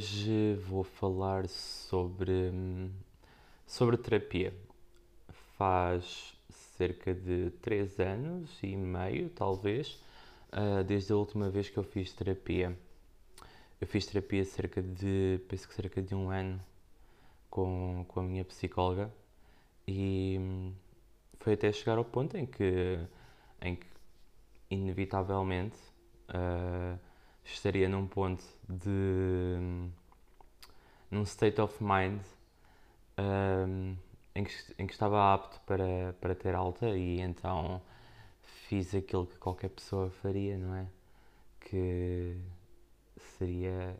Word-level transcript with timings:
Hoje 0.00 0.54
vou 0.66 0.82
falar 0.82 1.46
sobre, 1.46 2.50
sobre 3.66 3.98
terapia. 3.98 4.50
Faz 5.58 6.34
cerca 6.48 7.12
de 7.12 7.50
3 7.60 8.00
anos 8.00 8.58
e 8.62 8.74
meio, 8.74 9.28
talvez, 9.28 10.02
ah, 10.52 10.82
desde 10.82 11.12
a 11.12 11.16
última 11.16 11.50
vez 11.50 11.68
que 11.68 11.76
eu 11.76 11.82
fiz 11.82 12.14
terapia. 12.14 12.74
Eu 13.78 13.86
fiz 13.86 14.06
terapia 14.06 14.42
cerca 14.42 14.80
de, 14.80 15.38
penso 15.46 15.68
que 15.68 15.74
cerca 15.74 16.00
de 16.00 16.14
um 16.14 16.30
ano 16.30 16.58
com, 17.50 18.02
com 18.08 18.20
a 18.20 18.22
minha 18.22 18.44
psicóloga 18.46 19.12
e 19.86 20.72
foi 21.40 21.52
até 21.52 21.70
chegar 21.72 21.98
ao 21.98 22.06
ponto 22.06 22.38
em 22.38 22.46
que, 22.46 22.98
em 23.60 23.76
que 23.76 23.86
inevitavelmente, 24.70 25.76
uh, 26.30 27.09
estaria 27.44 27.88
num 27.88 28.06
ponto 28.06 28.44
de. 28.68 29.88
num 31.10 31.22
state 31.22 31.60
of 31.60 31.82
mind 31.82 32.20
um, 33.18 33.96
em, 34.34 34.44
que, 34.44 34.52
em 34.78 34.86
que 34.86 34.92
estava 34.92 35.34
apto 35.34 35.60
para, 35.66 36.14
para 36.20 36.34
ter 36.34 36.54
alta 36.54 36.88
e 36.90 37.20
então 37.20 37.80
fiz 38.68 38.94
aquilo 38.94 39.26
que 39.26 39.36
qualquer 39.38 39.70
pessoa 39.70 40.10
faria, 40.10 40.56
não 40.56 40.74
é? 40.74 40.86
Que 41.60 42.36
seria 43.38 43.96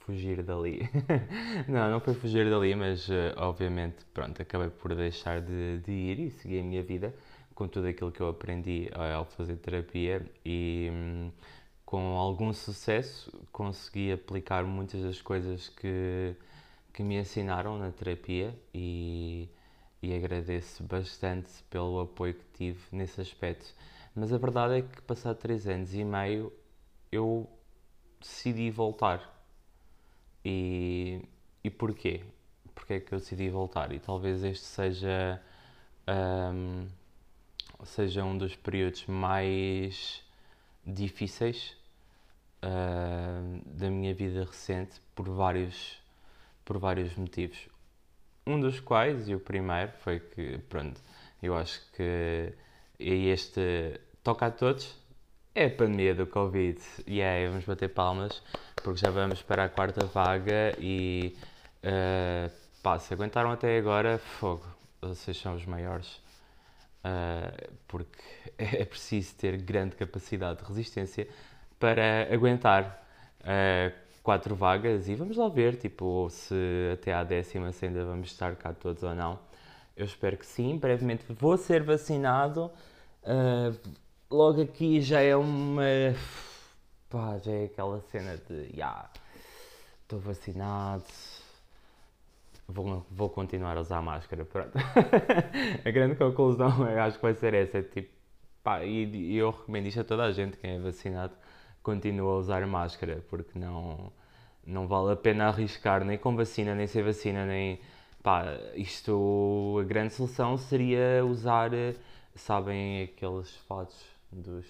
fugir 0.00 0.42
dali. 0.42 0.88
não, 1.66 1.90
não 1.90 2.00
foi 2.00 2.14
fugir 2.14 2.48
dali, 2.50 2.74
mas 2.74 3.08
uh, 3.08 3.34
obviamente, 3.36 4.04
pronto, 4.12 4.40
acabei 4.40 4.68
por 4.68 4.94
deixar 4.94 5.40
de, 5.40 5.78
de, 5.78 5.92
ir 5.92 6.20
e 6.20 6.30
seguir 6.30 6.60
a 6.60 6.62
minha 6.62 6.82
vida 6.82 7.14
com 7.54 7.66
tudo 7.68 7.86
aquilo 7.86 8.12
que 8.12 8.20
eu 8.20 8.28
aprendi 8.28 8.90
ao 9.14 9.24
fazer 9.24 9.56
terapia 9.56 10.26
e 10.44 10.90
hum, 10.92 11.30
com 11.94 12.16
algum 12.16 12.52
sucesso, 12.52 13.30
consegui 13.52 14.10
aplicar 14.10 14.64
muitas 14.64 15.00
das 15.00 15.22
coisas 15.22 15.68
que, 15.68 16.34
que 16.92 17.04
me 17.04 17.16
ensinaram 17.16 17.78
na 17.78 17.92
terapia 17.92 18.52
e, 18.74 19.48
e 20.02 20.12
agradeço 20.12 20.82
bastante 20.82 21.52
pelo 21.70 22.00
apoio 22.00 22.34
que 22.34 22.44
tive 22.52 22.80
nesse 22.90 23.20
aspecto. 23.20 23.72
Mas 24.12 24.32
a 24.32 24.38
verdade 24.38 24.78
é 24.78 24.82
que, 24.82 25.02
passado 25.02 25.36
três 25.36 25.68
anos 25.68 25.94
e 25.94 26.02
meio, 26.02 26.52
eu 27.12 27.48
decidi 28.20 28.72
voltar. 28.72 29.32
E, 30.44 31.22
e 31.62 31.70
porquê? 31.70 32.24
Porquê 32.74 32.94
é 32.94 33.00
que 33.00 33.14
eu 33.14 33.20
decidi 33.20 33.48
voltar? 33.50 33.92
E 33.92 34.00
talvez 34.00 34.42
este 34.42 34.64
seja, 34.64 35.40
um, 36.52 36.88
seja 37.84 38.24
um 38.24 38.36
dos 38.36 38.56
períodos 38.56 39.06
mais 39.06 40.24
difíceis 40.84 41.83
uh, 42.64 43.60
da 43.66 43.90
minha 43.90 44.14
vida 44.14 44.44
recente 44.44 45.00
por 45.14 45.28
vários, 45.28 45.98
por 46.64 46.78
vários 46.78 47.14
motivos. 47.16 47.68
Um 48.46 48.58
dos 48.60 48.80
quais, 48.80 49.28
e 49.28 49.34
o 49.34 49.40
primeiro, 49.40 49.92
foi 50.00 50.20
que, 50.20 50.58
pronto, 50.68 51.00
eu 51.42 51.56
acho 51.56 51.80
que 51.92 52.52
este 52.98 54.00
toca 54.22 54.46
a 54.46 54.50
todos, 54.50 54.94
é 55.54 55.66
a 55.66 55.70
pandemia 55.70 56.14
do 56.14 56.26
Covid. 56.26 56.80
E 57.06 57.22
aí, 57.22 57.46
vamos 57.48 57.64
bater 57.64 57.88
palmas, 57.90 58.42
porque 58.76 59.00
já 59.00 59.10
vamos 59.10 59.42
para 59.42 59.64
a 59.64 59.68
quarta 59.68 60.04
vaga 60.06 60.74
e, 60.78 61.36
uh, 61.84 62.50
pá, 62.82 62.98
se 62.98 63.14
aguentaram 63.14 63.50
até 63.50 63.78
agora, 63.78 64.18
fogo, 64.18 64.66
vocês 65.00 65.36
são 65.36 65.54
os 65.54 65.64
maiores. 65.64 66.22
Uh, 67.04 67.72
porque 67.86 68.22
é 68.56 68.84
preciso 68.84 69.34
ter 69.36 69.58
grande 69.58 69.94
capacidade 69.94 70.60
de 70.60 70.64
resistência 70.66 71.28
para 71.78 72.32
aguentar 72.32 73.04
uh, 73.40 74.04
quatro 74.22 74.54
vagas 74.54 75.08
e 75.08 75.14
vamos 75.14 75.36
lá 75.36 75.48
ver 75.48 75.76
tipo, 75.76 76.28
se 76.30 76.54
até 76.92 77.12
à 77.12 77.22
décima 77.22 77.70
se 77.72 77.86
ainda 77.86 78.04
vamos 78.04 78.28
estar 78.28 78.56
cá 78.56 78.72
todos 78.72 79.02
ou 79.02 79.14
não. 79.14 79.38
Eu 79.96 80.06
espero 80.06 80.36
que 80.36 80.46
sim. 80.46 80.76
Brevemente 80.78 81.24
vou 81.28 81.56
ser 81.56 81.82
vacinado. 81.82 82.70
Uh, 83.22 83.78
logo 84.30 84.62
aqui 84.62 85.00
já 85.00 85.20
é 85.20 85.36
uma. 85.36 85.84
Pá, 87.08 87.38
já 87.38 87.52
é 87.52 87.64
aquela 87.66 88.00
cena 88.00 88.36
de. 88.36 88.70
Yeah, 88.72 89.08
estou 90.02 90.18
vacinado. 90.18 91.04
Vou, 92.66 93.06
vou 93.10 93.28
continuar 93.28 93.76
a 93.76 93.80
usar 93.80 93.98
a 93.98 94.02
máscara. 94.02 94.44
Pronto. 94.44 94.72
a 95.84 95.90
grande 95.90 96.16
conclusão 96.16 96.68
acho 96.98 97.16
que 97.18 97.22
vai 97.22 97.34
ser 97.34 97.54
essa. 97.54 97.82
Tipo, 97.82 98.10
pá, 98.64 98.84
e, 98.84 99.04
e 99.04 99.36
eu 99.36 99.50
recomendo 99.50 99.86
isto 99.86 100.00
a 100.00 100.04
toda 100.04 100.24
a 100.24 100.32
gente, 100.32 100.56
quem 100.56 100.76
é 100.76 100.78
vacinado 100.80 101.34
continua 101.84 102.32
a 102.32 102.36
usar 102.38 102.66
máscara, 102.66 103.22
porque 103.28 103.56
não, 103.58 104.12
não 104.66 104.88
vale 104.88 105.12
a 105.12 105.16
pena 105.16 105.48
arriscar 105.48 106.04
nem 106.04 106.18
com 106.18 106.34
vacina, 106.34 106.74
nem 106.74 106.88
sem 106.88 107.04
vacina, 107.04 107.46
nem. 107.46 107.80
Pá, 108.22 108.46
isto. 108.74 109.78
A 109.80 109.84
grande 109.84 110.14
solução 110.14 110.56
seria 110.56 111.24
usar, 111.24 111.70
sabem, 112.34 113.04
aqueles 113.04 113.54
fatos 113.68 114.02
dos. 114.32 114.66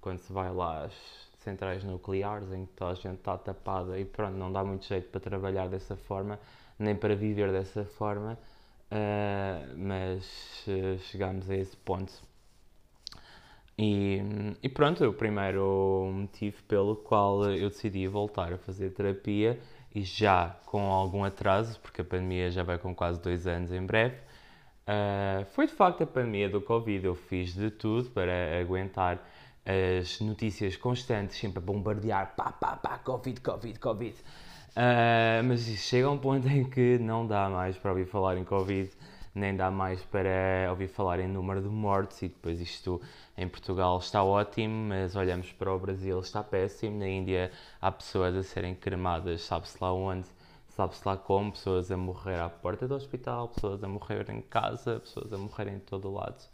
quando 0.00 0.18
se 0.18 0.32
vai 0.32 0.52
lá 0.52 0.86
às 0.86 0.94
centrais 1.38 1.84
nucleares, 1.84 2.52
em 2.52 2.66
que 2.66 2.72
toda 2.74 2.92
a 2.92 2.94
gente 2.94 3.18
está 3.18 3.36
tapada 3.38 3.98
e 3.98 4.04
pronto, 4.04 4.36
não 4.36 4.52
dá 4.52 4.64
muito 4.64 4.86
jeito 4.86 5.08
para 5.10 5.20
trabalhar 5.20 5.68
dessa 5.68 5.96
forma, 5.96 6.38
nem 6.78 6.96
para 6.96 7.14
viver 7.16 7.52
dessa 7.52 7.84
forma, 7.84 8.38
uh, 8.90 9.76
mas 9.76 10.64
uh, 10.68 10.98
chegamos 11.00 11.50
a 11.50 11.56
esse 11.56 11.76
ponto 11.78 12.12
e, 13.78 14.20
e 14.62 14.68
pronto, 14.68 15.04
o 15.04 15.12
primeiro 15.12 16.10
motivo 16.12 16.62
pelo 16.64 16.96
qual 16.96 17.50
eu 17.50 17.68
decidi 17.70 18.06
voltar 18.06 18.52
a 18.52 18.58
fazer 18.58 18.90
terapia 18.90 19.58
e 19.94 20.02
já 20.02 20.56
com 20.66 20.90
algum 20.90 21.24
atraso, 21.24 21.78
porque 21.80 22.00
a 22.00 22.04
pandemia 22.04 22.50
já 22.50 22.62
vai 22.62 22.78
com 22.78 22.94
quase 22.94 23.20
dois 23.20 23.46
anos 23.46 23.72
em 23.72 23.84
breve, 23.84 24.16
uh, 24.16 25.44
foi 25.52 25.66
de 25.66 25.72
facto 25.72 26.02
a 26.02 26.06
pandemia 26.06 26.48
do 26.48 26.60
Covid. 26.60 27.04
Eu 27.06 27.14
fiz 27.14 27.54
de 27.54 27.70
tudo 27.70 28.10
para 28.10 28.60
aguentar 28.60 29.18
as 29.64 30.20
notícias 30.20 30.76
constantes, 30.76 31.36
sempre 31.36 31.58
a 31.58 31.62
bombardear, 31.62 32.34
pá, 32.36 32.52
pá, 32.52 32.76
pá, 32.76 32.98
Covid, 32.98 33.40
Covid, 33.40 33.78
Covid. 33.78 34.16
Uh, 34.70 35.44
mas 35.44 35.60
chega 35.60 36.10
um 36.10 36.18
ponto 36.18 36.48
em 36.48 36.64
que 36.64 36.98
não 36.98 37.26
dá 37.26 37.48
mais 37.48 37.76
para 37.76 37.90
ouvir 37.90 38.06
falar 38.06 38.38
em 38.38 38.44
Covid 38.44 38.90
nem 39.34 39.56
dá 39.56 39.70
mais 39.70 40.02
para 40.04 40.66
ouvir 40.70 40.88
falar 40.88 41.18
em 41.20 41.26
número 41.26 41.62
de 41.62 41.68
mortes 41.68 42.20
e 42.22 42.28
depois 42.28 42.60
isto 42.60 43.00
em 43.36 43.48
Portugal 43.48 43.98
está 43.98 44.22
ótimo, 44.22 44.88
mas 44.88 45.16
olhamos 45.16 45.52
para 45.52 45.72
o 45.72 45.78
Brasil 45.78 46.20
está 46.20 46.44
péssimo, 46.44 46.98
na 46.98 47.08
Índia 47.08 47.50
há 47.80 47.90
pessoas 47.90 48.36
a 48.36 48.42
serem 48.42 48.74
cremadas, 48.74 49.42
sabe-se 49.42 49.78
lá 49.80 49.92
onde, 49.92 50.28
sabe-se 50.68 51.06
lá 51.06 51.16
como, 51.16 51.52
pessoas 51.52 51.90
a 51.90 51.96
morrer 51.96 52.40
à 52.40 52.50
porta 52.50 52.86
do 52.86 52.94
hospital, 52.94 53.48
pessoas 53.48 53.82
a 53.82 53.88
morrer 53.88 54.28
em 54.30 54.42
casa, 54.42 55.00
pessoas 55.00 55.32
a 55.32 55.38
morrer 55.38 55.68
em 55.68 55.78
todo 55.78 56.08
o 56.08 56.12
lado. 56.14 56.44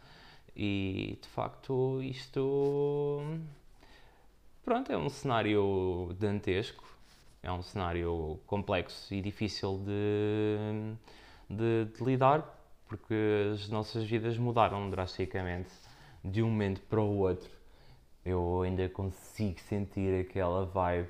E 0.55 1.17
de 1.21 1.27
facto 1.29 2.01
isto 2.01 3.21
pronto, 4.63 4.91
é 4.91 4.97
um 4.97 5.09
cenário 5.09 6.15
dantesco, 6.17 6.83
é 7.43 7.51
um 7.51 7.61
cenário 7.61 8.39
complexo 8.47 9.13
e 9.13 9.21
difícil 9.21 9.79
de, 9.85 10.95
de, 11.49 11.85
de 11.93 12.03
lidar 12.03 12.58
porque 12.89 13.13
as 13.53 13.69
nossas 13.69 14.03
vidas 14.03 14.35
mudaram 14.37 14.89
drasticamente 14.89 15.69
de 16.25 16.41
um 16.41 16.49
momento 16.49 16.81
para 16.81 16.99
o 16.99 17.19
outro. 17.19 17.49
Eu 18.25 18.63
ainda 18.63 18.89
consigo 18.89 19.59
sentir 19.61 20.19
aquela 20.19 20.65
vibe 20.65 21.07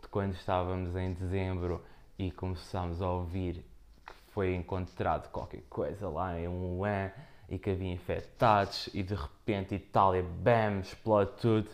de 0.00 0.08
quando 0.08 0.34
estávamos 0.34 0.94
em 0.94 1.14
dezembro 1.14 1.82
e 2.18 2.30
começámos 2.30 3.00
a 3.00 3.10
ouvir 3.10 3.64
que 4.06 4.14
foi 4.32 4.54
encontrado 4.54 5.30
qualquer 5.30 5.62
coisa 5.70 6.08
lá 6.08 6.38
em 6.38 6.46
Wuhan 6.46 7.10
e 7.48 7.58
que 7.58 7.70
havia 7.70 7.92
infectados 7.92 8.88
e 8.92 9.02
de 9.02 9.14
repente 9.14 9.74
Itália, 9.74 10.22
bam, 10.22 10.80
explode 10.80 11.32
tudo 11.40 11.70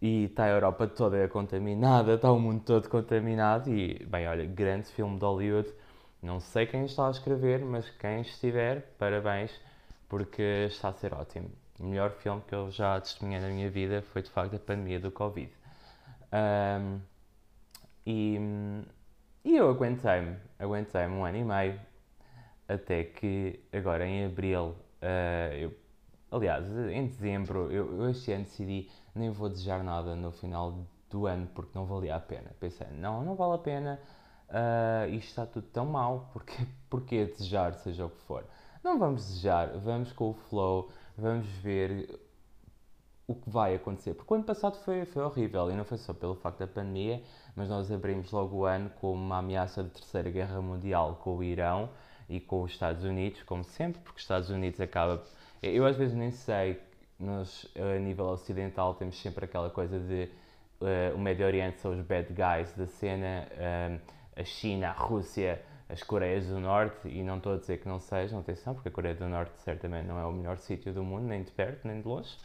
e 0.00 0.24
está 0.24 0.44
a 0.44 0.50
Europa 0.50 0.86
toda 0.86 1.26
contaminada, 1.28 2.14
está 2.14 2.30
o 2.30 2.38
mundo 2.38 2.62
todo 2.62 2.88
contaminado 2.88 3.68
e, 3.72 4.04
bem, 4.06 4.28
olha, 4.28 4.44
grande 4.44 4.86
filme 4.88 5.18
de 5.18 5.24
Hollywood 5.24 5.72
não 6.26 6.40
sei 6.40 6.66
quem 6.66 6.84
está 6.84 7.06
a 7.06 7.10
escrever, 7.10 7.64
mas 7.64 7.88
quem 7.88 8.20
estiver, 8.20 8.82
parabéns, 8.98 9.50
porque 10.08 10.66
está 10.68 10.88
a 10.88 10.92
ser 10.92 11.14
ótimo. 11.14 11.48
O 11.78 11.84
melhor 11.84 12.10
filme 12.10 12.42
que 12.48 12.54
eu 12.54 12.68
já 12.70 13.00
testemunhei 13.00 13.40
na 13.40 13.48
minha 13.48 13.70
vida 13.70 14.02
foi 14.02 14.22
de 14.22 14.30
facto 14.30 14.56
a 14.56 14.58
pandemia 14.58 14.98
do 14.98 15.12
Covid. 15.12 15.52
Um, 16.32 17.00
e, 18.04 18.38
e 19.44 19.56
eu 19.56 19.70
aguentei-me, 19.70 20.36
aguentei-me 20.58 21.14
um 21.14 21.24
ano 21.24 21.38
e 21.38 21.44
meio, 21.44 21.80
até 22.68 23.04
que 23.04 23.60
agora 23.72 24.04
em 24.04 24.26
abril, 24.26 24.74
uh, 25.02 25.54
eu, 25.54 25.72
aliás, 26.32 26.66
em 26.90 27.06
dezembro, 27.06 27.70
eu, 27.70 28.02
eu 28.02 28.10
este 28.10 28.32
ano 28.32 28.44
decidi 28.44 28.90
nem 29.14 29.30
vou 29.30 29.48
desejar 29.48 29.84
nada 29.84 30.16
no 30.16 30.32
final 30.32 30.84
do 31.08 31.26
ano 31.26 31.46
porque 31.54 31.70
não 31.78 31.86
valia 31.86 32.16
a 32.16 32.20
pena. 32.20 32.50
Pensei, 32.58 32.88
não, 32.90 33.24
não 33.24 33.36
vale 33.36 33.54
a 33.54 33.58
pena 33.58 34.00
uh, 34.50 35.08
isto 35.10 35.28
está 35.28 35.46
tudo 35.46 35.66
tão 35.68 35.86
mal, 35.86 36.30
porque, 36.32 36.56
porque 36.88 37.26
desejar, 37.26 37.74
seja 37.74 38.06
o 38.06 38.10
que 38.10 38.20
for? 38.22 38.44
Não 38.82 38.98
vamos 38.98 39.26
desejar, 39.26 39.76
vamos 39.78 40.12
com 40.12 40.30
o 40.30 40.34
flow, 40.34 40.90
vamos 41.16 41.46
ver 41.62 42.20
o 43.26 43.34
que 43.34 43.50
vai 43.50 43.74
acontecer. 43.74 44.14
Porque 44.14 44.32
o 44.32 44.36
ano 44.36 44.44
passado 44.44 44.76
foi, 44.84 45.04
foi 45.04 45.22
horrível 45.22 45.70
e 45.70 45.74
não 45.74 45.84
foi 45.84 45.98
só 45.98 46.14
pelo 46.14 46.36
facto 46.36 46.60
da 46.60 46.66
pandemia, 46.66 47.22
mas 47.56 47.68
nós 47.68 47.90
abrimos 47.90 48.30
logo 48.30 48.58
o 48.58 48.64
ano 48.64 48.90
com 49.00 49.12
uma 49.12 49.38
ameaça 49.38 49.82
de 49.82 49.90
terceira 49.90 50.30
guerra 50.30 50.60
mundial 50.60 51.16
com 51.16 51.36
o 51.36 51.42
Irão 51.42 51.90
e 52.28 52.40
com 52.40 52.62
os 52.62 52.72
Estados 52.72 53.04
Unidos, 53.04 53.42
como 53.42 53.64
sempre, 53.64 54.00
porque 54.02 54.18
os 54.18 54.22
Estados 54.22 54.50
Unidos 54.50 54.80
acaba. 54.80 55.24
Eu 55.62 55.84
às 55.86 55.96
vezes 55.96 56.14
nem 56.14 56.30
sei, 56.30 56.80
nós 57.18 57.66
a 57.74 57.98
nível 57.98 58.26
ocidental 58.26 58.94
temos 58.94 59.20
sempre 59.20 59.44
aquela 59.44 59.70
coisa 59.70 59.98
de 59.98 60.30
uh, 60.80 61.16
o 61.16 61.18
Médio 61.18 61.46
Oriente 61.46 61.80
são 61.80 61.92
os 61.92 62.00
bad 62.00 62.28
guys 62.32 62.72
da 62.74 62.86
cena, 62.86 63.48
uh, 63.52 64.00
a 64.36 64.44
China, 64.44 64.88
a 64.88 64.92
Rússia 64.92 65.62
as 65.88 66.02
Coreias 66.02 66.46
do 66.46 66.58
Norte, 66.58 67.08
e 67.08 67.22
não 67.22 67.36
estou 67.36 67.54
a 67.54 67.58
dizer 67.58 67.78
que 67.78 67.88
não 67.88 68.00
sejam, 68.00 68.40
atenção, 68.40 68.74
porque 68.74 68.88
a 68.88 68.92
Coreia 68.92 69.14
do 69.14 69.28
Norte 69.28 69.52
certamente 69.60 70.06
não 70.06 70.18
é 70.18 70.26
o 70.26 70.32
melhor 70.32 70.58
sítio 70.58 70.92
do 70.92 71.04
mundo, 71.04 71.26
nem 71.26 71.44
de 71.44 71.50
perto, 71.52 71.86
nem 71.86 72.00
de 72.00 72.08
longe. 72.08 72.36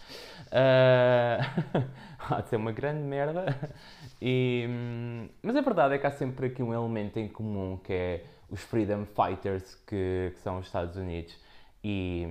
Uh, 0.48 1.82
há 2.30 2.42
de 2.42 2.50
ser 2.50 2.58
uma 2.58 2.72
grande 2.72 3.02
merda. 3.02 3.46
E, 4.22 4.68
mas 5.42 5.56
a 5.56 5.62
verdade 5.62 5.96
é 5.96 5.98
que 5.98 6.06
há 6.06 6.12
sempre 6.12 6.48
aqui 6.48 6.62
um 6.62 6.72
elemento 6.72 7.18
em 7.18 7.28
comum 7.28 7.78
que 7.78 7.94
é 7.94 8.26
os 8.48 8.62
freedom 8.62 9.06
fighters 9.06 9.74
que, 9.88 10.32
que 10.36 10.40
são 10.42 10.60
os 10.60 10.68
Estados 10.68 10.96
Unidos. 10.96 11.36
E 11.84 12.28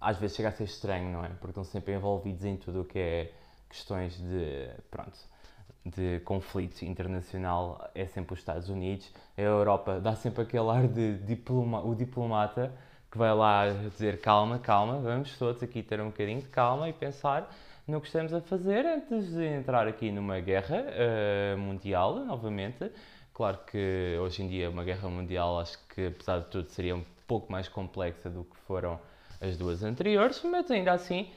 às 0.00 0.16
vezes 0.18 0.34
chega 0.34 0.48
a 0.48 0.52
ser 0.52 0.64
estranho, 0.64 1.10
não 1.10 1.22
é? 1.22 1.28
Porque 1.28 1.48
estão 1.48 1.64
sempre 1.64 1.94
envolvidos 1.94 2.44
em 2.46 2.56
tudo 2.56 2.80
o 2.80 2.84
que 2.86 2.98
é 2.98 3.32
questões 3.68 4.16
de. 4.16 4.70
Pronto 4.90 5.33
de 5.84 6.20
conflito 6.20 6.82
internacional 6.82 7.90
é 7.94 8.06
sempre 8.06 8.32
os 8.32 8.40
Estados 8.40 8.68
Unidos. 8.68 9.12
A 9.36 9.40
Europa 9.40 10.00
dá 10.00 10.16
sempre 10.16 10.42
aquele 10.42 10.68
ar 10.70 10.88
de 10.88 11.18
diploma, 11.18 11.84
o 11.84 11.94
diplomata 11.94 12.72
que 13.10 13.18
vai 13.18 13.32
lá 13.34 13.68
dizer 13.70 14.20
calma, 14.20 14.58
calma, 14.58 14.98
vamos 14.98 15.36
todos 15.38 15.62
aqui 15.62 15.82
ter 15.82 16.00
um 16.00 16.06
bocadinho 16.06 16.40
de 16.40 16.48
calma 16.48 16.88
e 16.88 16.92
pensar 16.92 17.48
no 17.86 18.00
que 18.00 18.06
estamos 18.06 18.32
a 18.32 18.40
fazer 18.40 18.86
antes 18.86 19.30
de 19.32 19.44
entrar 19.44 19.86
aqui 19.86 20.10
numa 20.10 20.40
guerra 20.40 20.84
uh, 20.84 21.58
mundial 21.58 22.16
novamente. 22.24 22.90
Claro 23.32 23.58
que 23.66 24.16
hoje 24.20 24.42
em 24.42 24.48
dia 24.48 24.70
uma 24.70 24.84
guerra 24.84 25.08
mundial 25.08 25.60
acho 25.60 25.78
que 25.94 26.06
apesar 26.06 26.40
de 26.40 26.46
tudo 26.46 26.68
seria 26.70 26.96
um 26.96 27.04
pouco 27.26 27.52
mais 27.52 27.68
complexa 27.68 28.30
do 28.30 28.44
que 28.44 28.56
foram 28.66 28.98
as 29.40 29.56
duas 29.56 29.82
anteriores, 29.82 30.40
mas 30.44 30.70
ainda 30.70 30.92
assim 30.92 31.28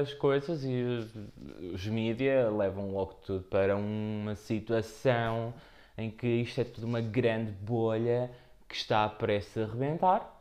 as 0.00 0.14
coisas 0.14 0.64
e 0.64 0.82
os, 0.82 1.74
os 1.74 1.86
mídia 1.86 2.48
levam 2.50 2.92
logo 2.92 3.14
tudo 3.24 3.44
para 3.44 3.76
uma 3.76 4.34
situação 4.34 5.52
em 5.96 6.10
que 6.10 6.26
isto 6.26 6.60
é 6.60 6.64
tudo 6.64 6.86
uma 6.86 7.00
grande 7.00 7.50
bolha 7.50 8.30
que 8.68 8.76
está 8.76 9.08
prestes 9.08 9.58
a 9.58 9.66
rebentar. 9.66 10.38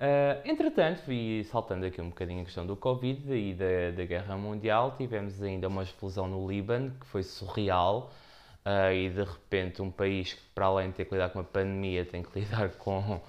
Uh, 0.00 0.48
entretanto, 0.48 1.12
e 1.12 1.44
saltando 1.44 1.84
aqui 1.84 2.00
um 2.00 2.08
bocadinho 2.08 2.40
a 2.40 2.44
questão 2.44 2.66
do 2.66 2.74
Covid 2.74 3.32
e 3.34 3.52
da, 3.52 3.90
da 3.94 4.04
Guerra 4.06 4.34
Mundial, 4.36 4.96
tivemos 4.96 5.42
ainda 5.42 5.68
uma 5.68 5.82
explosão 5.82 6.26
no 6.26 6.48
Líbano 6.48 6.92
que 6.98 7.06
foi 7.06 7.22
surreal. 7.22 8.10
Uh, 8.64 8.92
e 8.92 9.10
de 9.10 9.22
repente, 9.22 9.82
um 9.82 9.90
país 9.90 10.32
que, 10.32 10.40
para 10.54 10.66
além 10.66 10.88
de 10.88 10.96
ter 10.96 11.04
que 11.04 11.12
lidar 11.12 11.30
com 11.30 11.40
a 11.40 11.44
pandemia, 11.44 12.04
tem 12.04 12.22
que 12.22 12.30
lidar 12.40 12.70
com 12.70 13.20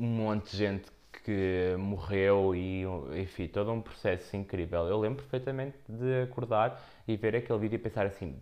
um 0.00 0.06
monte 0.06 0.52
de 0.52 0.56
gente 0.56 0.90
que 1.24 1.74
morreu 1.78 2.54
e, 2.54 2.84
enfim, 3.20 3.48
todo 3.48 3.72
um 3.72 3.80
processo 3.80 4.36
incrível. 4.36 4.86
Eu 4.86 4.98
lembro 4.98 5.22
perfeitamente 5.22 5.76
de 5.88 6.22
acordar 6.22 6.80
e 7.06 7.16
ver 7.16 7.36
aquele 7.36 7.58
vídeo 7.58 7.76
e 7.76 7.78
pensar 7.78 8.06
assim, 8.06 8.36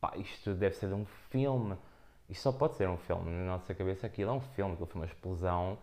pá, 0.00 0.12
isto 0.16 0.54
deve 0.54 0.76
ser 0.76 0.88
de 0.88 0.94
um 0.94 1.04
filme. 1.30 1.76
Isto 2.28 2.42
só 2.42 2.52
pode 2.52 2.76
ser 2.76 2.88
um 2.88 2.96
filme. 2.96 3.30
Na 3.30 3.44
nossa 3.44 3.74
cabeça 3.74 4.06
aquilo 4.06 4.30
é 4.30 4.32
um 4.34 4.40
filme, 4.40 4.72
aquilo 4.74 4.86
foi 4.86 5.00
uma 5.00 5.06
explosão 5.06 5.78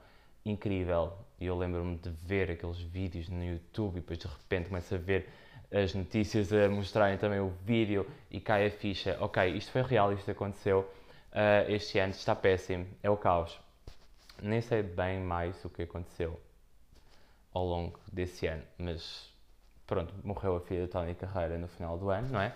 incrível. 0.45 1.13
E 1.39 1.45
eu 1.45 1.57
lembro-me 1.57 1.97
de 1.97 2.09
ver 2.09 2.51
aqueles 2.51 2.79
vídeos 2.79 3.29
no 3.29 3.43
YouTube 3.43 3.97
e 3.97 3.99
depois 4.01 4.19
de 4.19 4.27
repente 4.27 4.69
começo 4.69 4.95
a 4.95 4.97
ver 4.97 5.29
as 5.71 5.93
notícias 5.93 6.51
a 6.51 6.67
mostrarem 6.67 7.17
também 7.17 7.39
o 7.39 7.49
vídeo 7.63 8.05
e 8.31 8.39
cai 8.39 8.67
a 8.67 8.71
ficha. 8.71 9.17
Ok, 9.19 9.45
isto 9.55 9.71
foi 9.71 9.81
real, 9.83 10.13
isto 10.13 10.29
aconteceu. 10.31 10.89
Uh, 11.31 11.69
este 11.69 11.99
ano 11.99 12.11
está 12.11 12.35
péssimo, 12.35 12.87
é 13.03 13.09
o 13.09 13.15
caos 13.15 13.59
nem 14.41 14.61
sei 14.61 14.83
bem 14.83 15.19
mais 15.19 15.63
o 15.65 15.69
que 15.69 15.83
aconteceu 15.83 16.39
ao 17.53 17.65
longo 17.65 17.99
desse 18.11 18.47
ano, 18.47 18.63
mas 18.77 19.29
pronto, 19.87 20.13
morreu 20.23 20.55
a 20.55 20.61
filha 20.61 20.81
de 20.81 20.87
Tony 20.87 21.15
Carreira 21.15 21.57
no 21.57 21.67
final 21.67 21.97
do 21.97 22.09
ano, 22.09 22.29
não 22.29 22.41
é? 22.41 22.53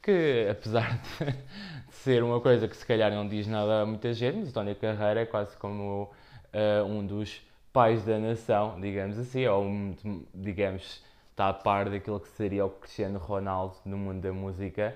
Que 0.00 0.46
apesar 0.50 1.00
de, 1.02 1.24
de 1.88 1.94
ser 1.94 2.22
uma 2.22 2.40
coisa 2.40 2.68
que 2.68 2.76
se 2.76 2.86
calhar 2.86 3.10
não 3.10 3.26
diz 3.26 3.46
nada 3.46 3.82
a 3.82 3.86
muita 3.86 4.12
gente, 4.12 4.38
mas 4.38 4.50
o 4.50 4.52
Tony 4.52 4.74
Carreira 4.74 5.22
é 5.22 5.26
quase 5.26 5.56
como 5.56 6.04
uh, 6.04 6.84
um 6.84 7.04
dos 7.04 7.42
pais 7.72 8.04
da 8.04 8.18
nação, 8.18 8.80
digamos 8.80 9.18
assim, 9.18 9.46
ou 9.46 9.64
um, 9.64 9.94
digamos, 10.34 11.02
está 11.30 11.48
a 11.48 11.52
par 11.52 11.90
daquilo 11.90 12.20
que 12.20 12.28
seria 12.28 12.64
o 12.64 12.70
Cristiano 12.70 13.18
Ronaldo 13.18 13.76
no 13.84 13.98
mundo 13.98 14.20
da 14.22 14.32
música. 14.32 14.94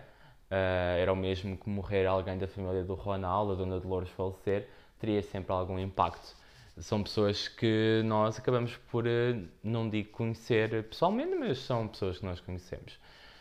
Uh, 0.50 0.98
era 0.98 1.12
o 1.12 1.16
mesmo 1.16 1.56
que 1.56 1.69
morrer 1.69 2.06
alguém 2.06 2.38
da 2.38 2.48
família 2.48 2.82
do 2.82 2.94
Ronaldo, 2.94 3.52
a 3.52 3.54
Dona 3.54 3.78
Dolores 3.78 4.08
falecer 4.10 4.69
teria 5.00 5.23
sempre 5.23 5.52
algum 5.52 5.79
impacto. 5.79 6.37
São 6.79 7.02
pessoas 7.02 7.49
que 7.49 8.02
nós 8.05 8.38
acabamos 8.38 8.76
por, 8.91 9.06
eh, 9.06 9.37
não 9.62 9.88
digo 9.88 10.11
conhecer 10.11 10.85
pessoalmente, 10.85 11.35
mas 11.35 11.58
são 11.58 11.88
pessoas 11.88 12.19
que 12.19 12.25
nós 12.25 12.41
conhecemos. 12.41 12.99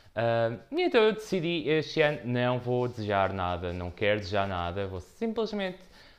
Uh, 0.09 0.59
então 0.71 1.01
eu 1.01 1.13
decidi 1.13 1.69
este 1.69 2.01
ano 2.01 2.19
não 2.25 2.59
vou 2.59 2.87
desejar 2.87 3.31
nada, 3.31 3.71
não 3.71 3.91
quero 3.91 4.19
desejar 4.19 4.47
nada, 4.47 4.87
vou 4.87 4.99
simplesmente 4.99 5.77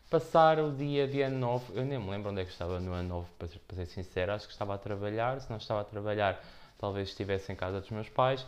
passar 0.09 0.59
o 0.59 0.73
dia 0.73 1.07
de 1.07 1.23
ano 1.23 1.39
novo. 1.39 1.73
Eu 1.75 1.85
nem 1.85 1.99
me 1.99 2.11
lembro 2.11 2.31
onde 2.31 2.41
é 2.41 2.45
que 2.45 2.51
estava 2.51 2.81
no 2.81 2.93
ano 2.93 3.09
novo, 3.09 3.29
para 3.39 3.49
ser 3.77 3.87
sincero, 3.87 4.33
acho 4.33 4.47
que 4.47 4.53
estava 4.53 4.75
a 4.75 4.79
trabalhar. 4.79 5.41
Se 5.41 5.51
não 5.51 5.59
estava 5.59 5.83
a 5.83 5.85
trabalhar, 5.85 6.43
talvez 6.79 7.09
estivesse 7.09 7.53
em 7.53 7.57
casa 7.57 7.81
dos 7.81 7.91
meus 7.91 8.09
pais. 8.09 8.47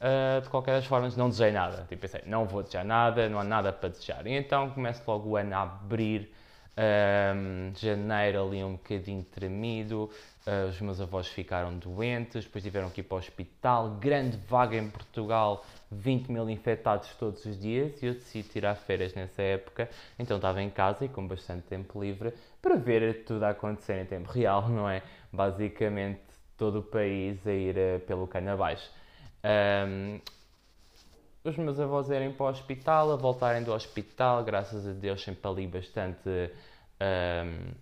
Uh, 0.00 0.40
de 0.40 0.48
qualquer 0.48 0.72
das 0.72 0.86
formas, 0.86 1.14
não 1.14 1.28
desejei 1.28 1.52
nada. 1.52 1.84
Tipo, 1.88 2.02
pensei, 2.02 2.22
não 2.24 2.46
vou 2.46 2.62
desejar 2.62 2.84
nada, 2.84 3.28
não 3.28 3.38
há 3.38 3.44
nada 3.44 3.72
para 3.72 3.90
desejar. 3.90 4.26
E 4.26 4.32
então 4.32 4.70
começo 4.70 5.02
logo 5.06 5.30
o 5.30 5.36
ano 5.36 5.54
a 5.54 5.62
abrir. 5.62 6.32
Um, 6.80 7.74
janeiro 7.76 8.42
ali 8.42 8.64
um 8.64 8.72
bocadinho 8.72 9.22
tremido, 9.24 10.08
uh, 10.46 10.68
os 10.70 10.80
meus 10.80 10.98
avós 10.98 11.26
ficaram 11.26 11.76
doentes, 11.76 12.44
depois 12.44 12.64
tiveram 12.64 12.88
que 12.88 13.00
ir 13.00 13.04
para 13.04 13.16
o 13.16 13.18
hospital, 13.18 13.90
grande 14.00 14.38
vaga 14.48 14.76
em 14.76 14.88
Portugal, 14.88 15.62
20 15.90 16.28
mil 16.30 16.48
infectados 16.48 17.12
todos 17.16 17.44
os 17.44 17.60
dias 17.60 18.00
e 18.02 18.06
eu 18.06 18.14
decidi 18.14 18.48
tirar 18.48 18.76
férias 18.76 19.12
nessa 19.12 19.42
época, 19.42 19.90
então 20.18 20.36
estava 20.36 20.62
em 20.62 20.70
casa 20.70 21.04
e 21.04 21.08
com 21.08 21.26
bastante 21.26 21.66
tempo 21.66 22.00
livre 22.00 22.32
para 22.62 22.76
ver 22.76 23.24
tudo 23.24 23.44
a 23.44 23.50
acontecer 23.50 24.00
em 24.00 24.06
tempo 24.06 24.30
real, 24.30 24.66
não 24.68 24.88
é? 24.88 25.02
Basicamente 25.30 26.20
todo 26.56 26.78
o 26.78 26.82
país 26.82 27.46
a 27.46 27.52
ir 27.52 27.76
uh, 27.76 28.00
pelo 28.06 28.26
cano 28.26 28.52
abaixo. 28.52 28.88
Um, 29.44 30.20
os 31.42 31.56
meus 31.56 31.80
avós 31.80 32.10
irem 32.10 32.32
para 32.32 32.46
o 32.46 32.48
hospital, 32.50 33.12
a 33.12 33.16
voltarem 33.16 33.62
do 33.62 33.72
hospital, 33.72 34.44
graças 34.44 34.86
a 34.86 34.92
Deus 34.92 35.22
sempre 35.22 35.50
ali 35.50 35.66
bastante 35.66 36.28
um, 37.00 37.72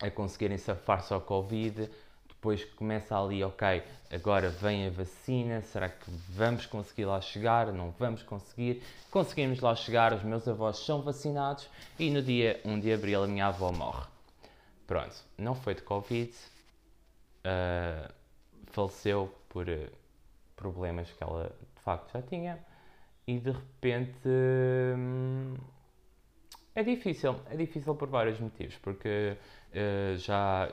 a 0.00 0.10
conseguirem 0.10 0.58
safar-se 0.58 1.12
ao 1.12 1.20
Covid. 1.20 1.88
Depois 2.28 2.64
começa 2.64 3.16
ali, 3.16 3.42
ok, 3.42 3.82
agora 4.12 4.48
vem 4.48 4.86
a 4.86 4.90
vacina, 4.90 5.60
será 5.60 5.88
que 5.88 6.08
vamos 6.28 6.66
conseguir 6.66 7.04
lá 7.04 7.20
chegar? 7.20 7.72
Não 7.72 7.90
vamos 7.92 8.22
conseguir. 8.22 8.82
Conseguimos 9.10 9.60
lá 9.60 9.74
chegar, 9.74 10.12
os 10.12 10.22
meus 10.22 10.46
avós 10.46 10.78
são 10.78 11.02
vacinados 11.02 11.68
e 11.98 12.10
no 12.10 12.22
dia 12.22 12.60
1 12.64 12.80
de 12.80 12.92
abril 12.92 13.24
a 13.24 13.26
minha 13.26 13.46
avó 13.46 13.72
morre. 13.72 14.06
Pronto, 14.86 15.16
não 15.36 15.54
foi 15.54 15.74
de 15.74 15.82
Covid, 15.82 16.32
uh, 17.44 18.12
faleceu 18.66 19.34
por 19.48 19.68
uh, 19.68 19.97
problemas 20.58 21.10
que 21.12 21.22
ela 21.22 21.50
de 21.76 21.82
facto 21.82 22.12
já 22.12 22.22
tinha 22.22 22.58
e 23.26 23.38
de 23.38 23.50
repente 23.50 24.28
hum, 24.96 25.54
é 26.74 26.82
difícil, 26.82 27.34
é 27.50 27.56
difícil 27.56 27.94
por 27.94 28.08
vários 28.08 28.38
motivos, 28.38 28.76
porque 28.78 29.36
uh, 29.72 30.16
já 30.16 30.68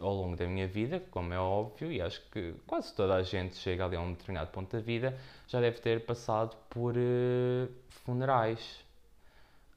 ao 0.00 0.12
longo 0.12 0.36
da 0.36 0.46
minha 0.46 0.66
vida, 0.66 1.00
como 1.10 1.32
é 1.32 1.38
óbvio, 1.38 1.92
e 1.92 2.00
acho 2.00 2.20
que 2.30 2.54
quase 2.66 2.94
toda 2.94 3.14
a 3.14 3.22
gente 3.22 3.56
chega 3.56 3.84
ali 3.84 3.96
a 3.96 4.00
um 4.00 4.12
determinado 4.12 4.50
ponto 4.50 4.74
da 4.74 4.82
vida, 4.82 5.16
já 5.46 5.60
deve 5.60 5.78
ter 5.80 6.04
passado 6.04 6.56
por 6.68 6.94
uh, 6.96 7.68
funerais 7.90 8.84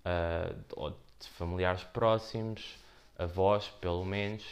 uh, 0.05 0.93
de 1.19 1.29
familiares 1.29 1.83
próximos, 1.83 2.77
avós 3.17 3.67
pelo 3.81 4.05
menos. 4.05 4.43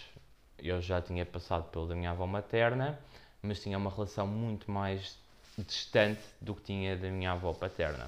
Eu 0.57 0.81
já 0.81 1.01
tinha 1.01 1.25
passado 1.25 1.69
pelo 1.69 1.87
da 1.87 1.95
minha 1.95 2.11
avó 2.11 2.25
materna, 2.25 2.99
mas 3.45 3.61
tinha 3.61 3.77
uma 3.77 3.89
relação 3.89 4.27
muito 4.27 4.69
mais 4.69 5.17
distante 5.57 6.21
do 6.41 6.53
que 6.55 6.63
tinha 6.63 6.97
da 6.97 7.09
minha 7.09 7.31
avó 7.31 7.53
paterna. 7.53 8.05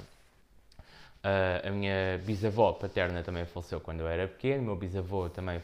Uh, 1.24 1.68
a 1.68 1.72
minha 1.72 2.18
bisavó 2.24 2.74
paterna 2.74 3.24
também 3.24 3.46
faleceu 3.46 3.80
quando 3.80 4.02
eu 4.02 4.08
era 4.08 4.28
pequeno, 4.28 4.64
meu 4.64 4.76
bisavô 4.76 5.30
também 5.30 5.62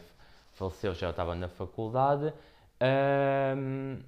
faleceu, 0.54 0.94
já 0.94 1.10
estava 1.10 1.34
na 1.34 1.48
faculdade. 1.48 2.32
Um, 3.56 3.98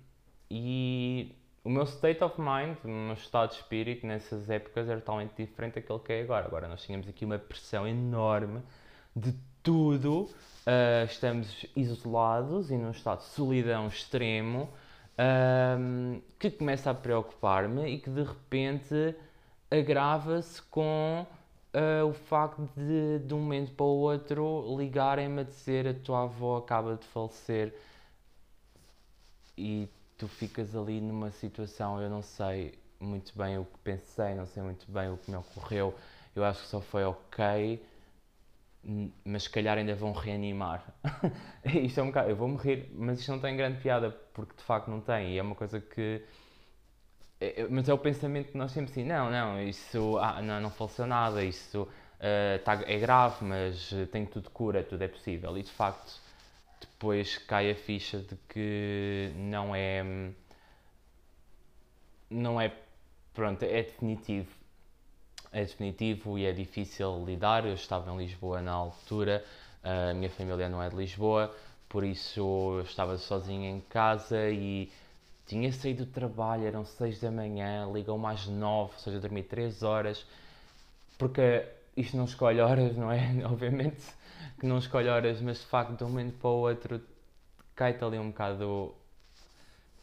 e 0.51 1.35
o 1.65 1.69
meu 1.69 1.85
state 1.85 2.23
of 2.23 2.41
mind, 2.41 2.77
o 2.85 2.89
meu 2.89 3.15
estado 3.15 3.51
de 3.51 3.57
espírito 3.57 4.07
nessas 4.07 4.49
épocas 4.51 4.89
era 4.89 5.01
totalmente 5.01 5.35
diferente 5.37 5.75
daquele 5.75 5.99
que 5.99 6.13
é 6.13 6.23
agora. 6.23 6.47
Agora 6.47 6.69
nós 6.69 6.83
tínhamos 6.83 7.09
aqui 7.09 7.25
uma 7.25 7.39
pressão 7.39 7.87
enorme 7.87 8.61
de 9.15 9.35
tudo, 9.63 10.23
uh, 10.23 11.05
estamos 11.07 11.67
isolados 11.75 12.71
e 12.71 12.77
num 12.77 12.91
estado 12.91 13.19
de 13.19 13.27
solidão 13.27 13.89
extremo 13.89 14.69
um, 15.19 16.21
que 16.39 16.51
começa 16.51 16.91
a 16.91 16.95
preocupar-me 16.95 17.89
e 17.89 17.99
que 17.99 18.11
de 18.11 18.23
repente 18.23 19.15
agrava-se 19.71 20.63
com 20.63 21.27
uh, 21.75 22.07
o 22.07 22.13
facto 22.13 22.69
de, 22.77 23.21
de 23.21 23.35
um 23.35 23.41
momento 23.41 23.73
para 23.73 23.85
o 23.85 23.99
outro, 23.99 24.77
ligarem-me 24.77 25.41
a 25.41 25.45
dizer 25.45 25.89
a 25.89 25.95
tua 25.95 26.25
avó 26.25 26.59
acaba 26.59 26.97
de 26.97 27.07
falecer 27.07 27.75
e 29.57 29.89
tu 30.19 30.29
ficas 30.29 30.75
ali 30.75 31.01
numa 31.01 31.31
situação, 31.31 32.01
eu 32.01 32.11
não 32.11 32.23
sei 32.23 32.79
muito 33.01 33.37
bem 33.37 33.59
o 33.59 33.65
que 33.65 33.79
pensei, 33.83 34.35
não 34.35 34.47
sei 34.47 34.63
muito 34.63 34.91
bem 34.91 35.11
o 35.11 35.17
que 35.17 35.31
me 35.31 35.37
ocorreu, 35.37 35.95
eu 36.35 36.45
acho 36.45 36.63
que 36.63 36.69
só 36.69 36.81
foi 36.81 37.05
ok, 37.05 37.83
mas 39.25 39.45
se 39.45 39.51
calhar 39.51 39.77
ainda 39.77 39.95
vão 39.95 40.13
reanimar. 40.13 40.85
isto 41.65 42.01
é 42.01 42.03
um 42.03 42.07
bocado, 42.07 42.31
eu 42.31 42.37
vou 42.37 42.49
morrer, 42.49 42.91
mas 42.95 43.19
isto 43.19 43.33
não 43.33 43.39
tem 43.39 43.57
grande 43.57 43.81
piada, 43.81 44.11
porque 44.37 44.55
de 44.55 44.62
facto 44.62 44.88
não 44.88 45.00
tem, 45.00 45.33
e 45.33 45.38
é 45.38 45.43
uma 45.43 45.55
coisa 45.55 45.81
que 45.81 46.23
é, 47.40 47.62
é, 47.62 47.69
mas 47.69 47.88
é 47.88 47.95
o 47.95 47.99
pensamento 47.99 48.52
que 48.52 48.59
nós 48.59 48.73
temos 48.73 48.90
assim, 48.90 49.02
não, 49.05 49.31
não, 49.31 49.61
isso 49.62 50.19
ah, 50.19 50.43
não, 50.43 50.61
não 50.61 50.71
faleceu 50.71 51.07
nada, 51.07 51.43
isso 51.43 51.83
uh, 51.83 52.59
tá, 52.64 52.83
é 52.87 52.99
grave, 52.99 53.45
mas 53.45 53.90
tem 54.12 54.26
tudo 54.26 54.50
cura, 54.50 54.83
tudo 54.85 55.02
é 55.02 55.09
possível. 55.09 55.57
E 55.57 55.62
de 55.62 55.71
facto, 55.71 56.21
depois 56.81 57.38
cai 57.38 57.71
a 57.71 57.75
ficha 57.75 58.19
de 58.19 58.37
que 58.49 59.33
não 59.37 59.75
é. 59.75 60.05
Não 62.31 62.61
é. 62.61 62.73
Pronto, 63.35 63.62
é 63.62 63.83
definitivo. 63.83 64.50
É 65.52 65.61
definitivo 65.62 66.38
e 66.38 66.45
é 66.47 66.52
difícil 66.52 67.25
lidar. 67.25 67.64
Eu 67.66 67.75
estava 67.75 68.11
em 68.12 68.19
Lisboa 68.19 68.61
na 68.61 68.73
altura, 68.73 69.45
a 69.83 70.12
minha 70.14 70.31
família 70.31 70.69
não 70.69 70.83
é 70.83 70.88
de 70.90 70.97
Lisboa, 70.97 71.55
por 71.97 72.05
isso 72.05 72.76
eu 72.76 72.83
estava 72.83 73.17
sozinho 73.17 73.65
em 73.65 73.81
casa 73.81 74.50
e 74.50 74.93
tinha 75.47 75.73
saído 75.73 76.05
do 76.05 76.12
trabalho, 76.12 76.67
eram 76.67 76.85
6 76.85 77.19
da 77.23 77.31
manhã, 77.31 77.91
ligam 77.91 78.19
mais 78.19 78.47
9, 78.47 78.93
ou 78.93 78.99
seja, 78.99 79.19
dormi 79.19 79.43
3 79.43 79.83
horas, 79.83 80.26
porque 81.17 81.65
isto 81.97 82.15
não 82.15 82.26
escolhe 82.26 82.61
horas, 82.61 82.95
não 82.99 83.11
é? 83.11 83.31
Obviamente 83.50 84.05
que 84.61 84.67
não 84.67 84.76
escolhe 84.76 85.09
horas, 85.09 85.41
mas 85.41 85.61
de 85.61 85.65
facto 85.65 85.97
de 85.97 86.05
um 86.05 86.09
momento 86.09 86.38
para 86.38 86.50
o 86.50 86.61
outro 86.69 87.00
cai-te 87.75 88.05
ali 88.05 88.19
um 88.19 88.29
bocado 88.29 88.95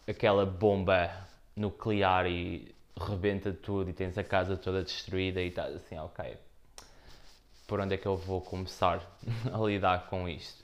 aquela 0.08 0.48
bomba 0.48 1.12
nuclear 1.56 2.26
e 2.26 2.74
rebenta 3.00 3.54
tudo 3.54 3.92
e 3.92 3.94
tens 3.94 4.18
a 4.18 4.24
casa 4.24 4.58
toda 4.58 4.82
destruída 4.82 5.40
e 5.44 5.50
estás 5.50 5.76
assim, 5.76 5.96
ok, 6.00 6.38
por 7.68 7.80
onde 7.80 7.94
é 7.94 7.98
que 8.00 8.08
eu 8.08 8.18
vou 8.18 8.42
começar 8.42 9.00
a 9.54 9.58
lidar 9.60 10.08
com 10.08 10.28
isto? 10.28 10.63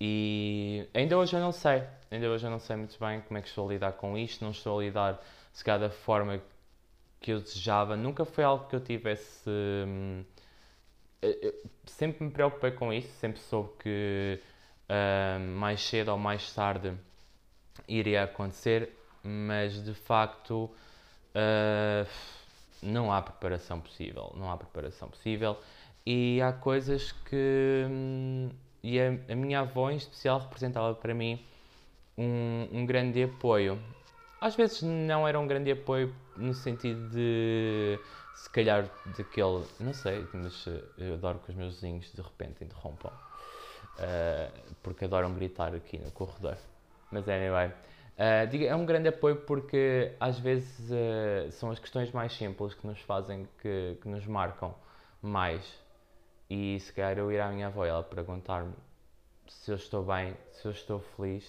E 0.00 0.88
ainda 0.94 1.16
hoje 1.16 1.34
eu 1.36 1.40
não 1.40 1.52
sei, 1.52 1.82
ainda 2.10 2.28
hoje 2.28 2.46
eu 2.46 2.50
não 2.50 2.58
sei 2.58 2.76
muito 2.76 2.98
bem 3.00 3.20
como 3.22 3.38
é 3.38 3.42
que 3.42 3.48
estou 3.48 3.66
a 3.68 3.72
lidar 3.72 3.92
com 3.92 4.16
isto, 4.18 4.44
não 4.44 4.50
estou 4.50 4.78
a 4.78 4.82
lidar 4.82 5.24
se 5.52 5.64
calhar 5.64 5.80
da 5.80 5.90
forma 5.90 6.40
que 7.20 7.32
eu 7.32 7.40
desejava, 7.40 7.96
nunca 7.96 8.24
foi 8.24 8.44
algo 8.44 8.68
que 8.68 8.76
eu 8.76 8.80
tivesse. 8.80 9.48
Hum, 9.48 10.24
eu 11.22 11.54
sempre 11.86 12.24
me 12.24 12.30
preocupei 12.30 12.70
com 12.72 12.92
isso, 12.92 13.08
sempre 13.18 13.40
soube 13.40 13.70
que 13.78 14.40
hum, 14.90 15.56
mais 15.56 15.80
cedo 15.82 16.10
ou 16.10 16.18
mais 16.18 16.52
tarde 16.54 16.94
iria 17.88 18.24
acontecer, 18.24 18.92
mas 19.22 19.82
de 19.82 19.94
facto 19.94 20.70
uh, 21.34 22.08
não 22.82 23.12
há 23.12 23.22
preparação 23.22 23.80
possível, 23.80 24.32
não 24.36 24.50
há 24.50 24.56
preparação 24.56 25.08
possível 25.08 25.56
e 26.04 26.40
há 26.42 26.52
coisas 26.52 27.12
que. 27.12 27.86
E 28.86 29.00
a, 29.00 29.08
a, 29.32 29.34
minha 29.34 29.58
avó 29.62 29.90
em 29.90 29.96
especial 29.96 30.38
representava 30.38 30.94
para 30.94 31.12
mim 31.12 31.44
um, 32.16 32.68
um 32.70 32.86
grande 32.86 33.20
apoio. 33.20 33.76
Às 34.40 34.54
vezes 34.54 34.80
não 34.80 35.26
era 35.26 35.40
um 35.40 35.44
grande 35.44 35.72
apoio 35.72 36.14
no 36.36 36.54
sentido 36.54 37.08
de 37.10 37.98
se 38.32 38.48
calhar 38.48 38.88
daquele, 39.06 39.64
não 39.80 39.92
sei, 39.92 40.24
mas 40.32 40.68
eh, 40.68 40.84
eu 40.98 41.14
adoro 41.14 41.40
que 41.40 41.50
os 41.50 41.56
meus 41.56 41.74
vizinhos 41.74 42.12
de 42.12 42.22
repente 42.22 42.62
interrompam, 42.62 43.10
uh, 43.10 44.52
porque 44.84 45.06
adoram 45.06 45.34
gritar 45.34 45.74
aqui 45.74 45.98
no 45.98 46.12
corredor. 46.12 46.56
Mas 47.10 47.28
anyway, 47.28 47.66
uh, 47.66 48.64
é 48.68 48.76
um 48.76 48.86
grande 48.86 49.08
apoio 49.08 49.34
porque 49.34 50.12
às 50.20 50.38
vezes 50.38 50.92
uh, 50.92 51.50
são 51.50 51.72
as 51.72 51.80
questões 51.80 52.12
mais 52.12 52.32
simples 52.34 52.72
que 52.72 52.86
nos 52.86 53.00
fazem, 53.00 53.48
que, 53.60 53.98
que 54.00 54.06
nos 54.06 54.24
marcam 54.26 54.72
mais 55.20 55.84
e 56.48 56.78
se 56.80 56.92
calhar 56.92 57.18
eu 57.18 57.30
ir 57.32 57.40
à 57.40 57.50
minha 57.50 57.66
avó 57.66 57.84
e 57.84 57.88
ela 57.88 58.02
perguntar-me 58.02 58.74
se 59.48 59.70
eu 59.70 59.76
estou 59.76 60.04
bem, 60.04 60.36
se 60.52 60.66
eu 60.66 60.72
estou 60.72 61.00
feliz, 61.00 61.44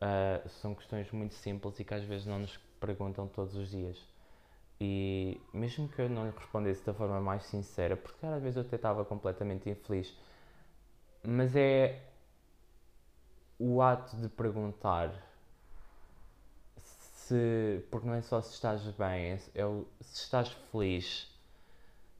uh, 0.00 0.48
são 0.48 0.74
questões 0.74 1.10
muito 1.12 1.34
simples 1.34 1.78
e 1.80 1.84
que 1.84 1.94
às 1.94 2.04
vezes 2.04 2.26
não 2.26 2.38
nos 2.38 2.56
perguntam 2.80 3.26
todos 3.28 3.54
os 3.54 3.70
dias. 3.70 3.98
E 4.80 5.40
mesmo 5.52 5.88
que 5.88 6.00
eu 6.02 6.08
não 6.08 6.26
lhe 6.26 6.32
respondesse 6.36 6.84
da 6.84 6.92
forma 6.92 7.20
mais 7.20 7.44
sincera, 7.44 7.96
porque 7.96 8.26
às 8.26 8.42
vezes 8.42 8.56
eu 8.56 8.62
até 8.62 8.76
estava 8.76 9.04
completamente 9.04 9.70
infeliz, 9.70 10.12
mas 11.22 11.54
é 11.54 12.02
o 13.58 13.80
ato 13.80 14.16
de 14.16 14.28
perguntar 14.28 15.12
se, 16.82 17.84
porque 17.90 18.06
não 18.06 18.14
é 18.14 18.22
só 18.22 18.40
se 18.40 18.54
estás 18.54 18.82
bem, 18.96 19.38
é 19.54 19.64
o, 19.64 19.86
se 20.00 20.24
estás 20.24 20.48
feliz 20.72 21.31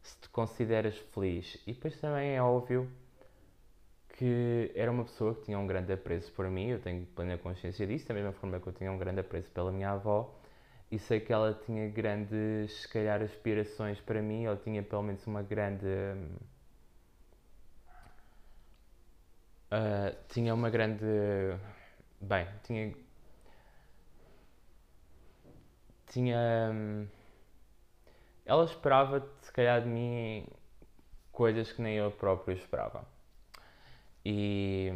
se 0.03 0.17
te 0.19 0.29
consideras 0.29 0.97
feliz. 1.15 1.59
E 1.67 1.73
depois 1.73 1.97
também 2.01 2.37
é 2.37 2.43
óbvio 2.43 2.91
que 4.17 4.71
era 4.75 4.91
uma 4.91 5.05
pessoa 5.05 5.35
que 5.35 5.43
tinha 5.43 5.59
um 5.59 5.67
grande 5.67 5.93
apreço 5.93 6.31
por 6.33 6.49
mim, 6.49 6.69
eu 6.69 6.81
tenho 6.81 7.05
plena 7.07 7.37
consciência 7.39 7.87
disso, 7.87 8.07
da 8.09 8.15
mesma 8.15 8.33
forma 8.33 8.61
que 8.61 8.67
eu 8.69 8.73
tinha 8.73 8.91
um 8.93 8.99
grande 8.99 9.21
apreço 9.21 9.51
pela 9.51 9.73
minha 9.73 9.91
avó, 9.91 10.33
e 10.91 10.99
sei 10.99 11.21
que 11.21 11.33
ela 11.33 11.55
tinha 11.67 11.89
grandes, 11.89 12.83
se 12.83 12.89
calhar, 12.89 13.23
aspirações 13.23 13.99
para 14.01 14.21
mim, 14.23 14.47
ou 14.47 14.57
tinha 14.57 14.83
pelo 14.83 15.03
menos 15.03 15.27
uma 15.27 15.43
grande. 15.43 15.87
Uh, 19.73 20.15
tinha 20.29 20.55
uma 20.55 20.69
grande. 20.69 21.05
Bem, 22.21 22.47
tinha. 22.65 22.95
Tinha. 26.07 27.09
Ela 28.45 28.65
esperava, 28.65 29.27
se 29.41 29.53
calhar, 29.53 29.83
de 29.83 29.89
mim 29.89 30.47
coisas 31.31 31.73
que 31.73 31.81
nem 31.81 31.97
eu 31.97 32.11
próprio 32.11 32.55
esperava. 32.57 33.05
E, 34.25 34.91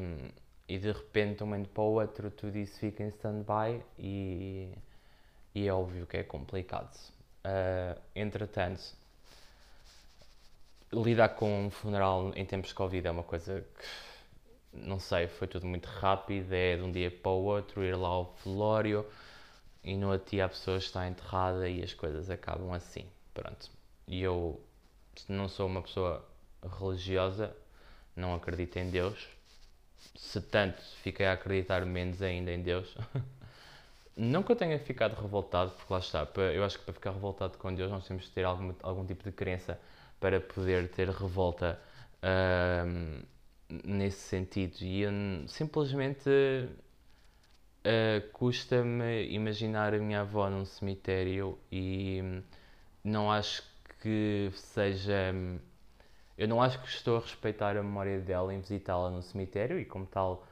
e 0.69 0.79
de 0.79 0.93
repente, 0.93 1.38
de 1.38 1.43
um 1.45 1.47
momento 1.47 1.69
para 1.71 1.83
o 1.83 1.95
outro, 1.95 2.31
tudo 2.31 2.57
isso 2.57 2.79
fica 2.79 3.03
em 3.03 3.09
stand-by 3.09 3.83
e, 3.99 4.73
e 5.55 5.67
é 5.67 5.73
óbvio 5.73 6.07
que 6.07 6.17
é 6.17 6.23
complicado. 6.23 6.95
Uh, 7.45 8.00
entretanto, 8.15 8.83
lidar 10.93 11.31
com 11.31 11.67
um 11.67 11.71
funeral 11.71 12.33
em 12.35 12.45
tempos 12.45 12.71
de 12.71 12.75
Covid 12.75 13.07
é 13.07 13.11
uma 13.11 13.23
coisa 13.23 13.65
que, 13.79 14.87
não 14.87 14.99
sei, 14.99 15.29
foi 15.29 15.47
tudo 15.49 15.67
muito 15.67 15.87
rápido, 15.87 16.53
é 16.53 16.76
de 16.76 16.83
um 16.83 16.93
dia 16.93 17.11
para 17.11 17.31
o 17.31 17.45
outro, 17.45 17.83
ir 17.85 17.97
lá 17.97 18.09
ao 18.09 18.35
velório 18.45 19.07
e 19.83 19.97
no 19.97 20.11
outro 20.11 20.31
dia 20.31 20.45
a 20.47 20.49
pessoa 20.49 20.79
está 20.79 21.07
enterrada 21.09 21.69
e 21.69 21.83
as 21.83 21.95
coisas 21.95 22.29
acabam 22.31 22.73
assim. 22.73 23.07
Pronto. 23.37 23.71
E 24.09 24.23
eu 24.23 24.59
não 25.28 25.47
sou 25.47 25.66
uma 25.66 25.83
pessoa 25.83 26.26
religiosa, 26.81 27.55
não 28.16 28.35
acredito 28.35 28.78
em 28.78 28.88
Deus. 28.88 29.28
Se 30.16 30.40
tanto 30.40 30.81
fiquei 31.02 31.26
a 31.26 31.35
acreditar 31.35 31.85
menos 31.85 32.23
ainda 32.23 32.50
em 32.50 32.62
Deus. 32.62 32.97
não 34.16 34.43
que 34.43 34.52
eu 34.52 34.57
tenha 34.57 34.78
ficado 34.78 35.21
revoltado, 35.21 35.73
porque 35.73 35.93
lá 35.93 35.99
está, 35.99 36.26
eu 36.55 36.64
acho 36.64 36.78
que 36.78 36.85
para 36.87 36.95
ficar 36.95 37.11
revoltado 37.11 37.59
com 37.59 37.75
Deus 37.75 37.90
nós 37.90 38.07
temos 38.09 38.25
de 38.25 38.31
ter 38.31 38.45
algum, 38.45 38.73
algum 38.83 39.05
tipo 39.05 39.23
de 39.23 39.33
crença 39.33 39.78
para 40.19 40.40
poder 40.40 40.88
ter 40.88 41.11
revolta 41.11 41.78
uh, 42.23 43.26
nesse 43.85 44.21
sentido. 44.21 44.81
E 44.81 45.02
eu, 45.02 45.12
simplesmente 45.47 46.31
uh, 47.85 48.28
custa-me 48.33 49.28
imaginar 49.28 49.93
a 49.93 49.99
minha 49.99 50.23
avó 50.23 50.49
num 50.49 50.64
cemitério 50.64 51.59
e 51.71 52.43
não 53.07 53.31
acho 53.31 53.63
que 54.01 54.51
seja. 54.55 55.33
Eu 56.37 56.49
não 56.49 56.61
acho 56.61 56.81
que 56.83 56.89
estou 56.89 57.17
a 57.17 57.21
respeitar 57.21 57.77
a 57.77 57.83
memória 57.83 58.21
dela 58.21 58.53
em 58.53 58.61
visitá-la 58.61 59.11
no 59.11 59.23
cemitério 59.23 59.79
e, 59.79 59.85
como 59.85 60.05
tal, 60.07 60.45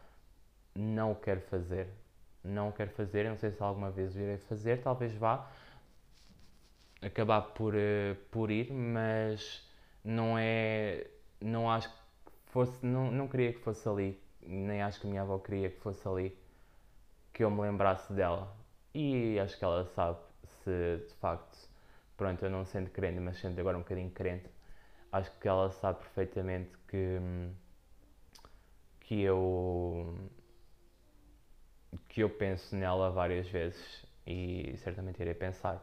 não 0.75 1.13
o 1.13 1.17
quero 1.17 1.41
fazer. 1.43 1.89
Não 2.45 2.69
o 2.69 2.73
quero 2.73 2.91
fazer, 2.91 3.29
não 3.29 3.37
sei 3.37 3.51
se 3.51 3.63
alguma 3.63 3.91
vez 3.91 4.15
virei 4.15 4.39
fazer, 4.39 4.83
talvez 4.83 5.13
vá 5.15 5.51
acabar 7.03 7.43
por, 7.43 7.75
uh, 7.75 8.15
por 8.31 8.51
ir, 8.51 8.73
mas 8.73 9.69
não 10.05 10.39
é. 10.39 11.07
Não 11.41 11.71
acho 11.71 11.89
que 11.89 12.33
fosse. 12.47 12.87
Não, 12.87 13.11
não 13.11 13.29
queria 13.29 13.53
que 13.53 13.59
fosse 13.61 13.89
ali, 13.89 14.21
nem 14.43 14.83
acho 14.83 15.01
que 15.01 15.07
a 15.07 15.11
minha 15.11 15.23
avó 15.23 15.39
queria 15.39 15.71
que 15.71 15.81
fosse 15.81 16.07
ali 16.07 16.39
que 17.33 17.43
eu 17.43 17.51
me 17.51 17.63
lembrasse 17.63 18.13
dela. 18.13 18.55
E 18.95 19.39
acho 19.41 19.59
que 19.59 19.65
ela 19.65 19.85
sabe 19.87 20.19
se 20.63 20.99
de 21.09 21.15
facto 21.15 21.74
pronto, 22.17 22.45
eu 22.45 22.51
não 22.51 22.65
sendo 22.65 22.91
crente, 22.91 23.21
mas 23.21 23.39
sendo 23.39 23.59
agora 23.61 23.77
um 23.77 23.81
bocadinho 23.81 24.11
crente, 24.11 24.49
acho 25.13 25.31
que 25.39 25.49
ela 25.49 25.71
sabe 25.71 25.99
perfeitamente 26.01 26.71
que, 26.89 27.21
que 29.01 29.23
eu 29.23 30.31
que 32.09 32.23
eu 32.23 32.31
penso 32.31 32.75
nela 32.75 33.11
várias 33.11 33.49
vezes 33.49 34.05
e 34.27 34.75
certamente 34.79 35.21
irei 35.21 35.35
pensar 35.35 35.77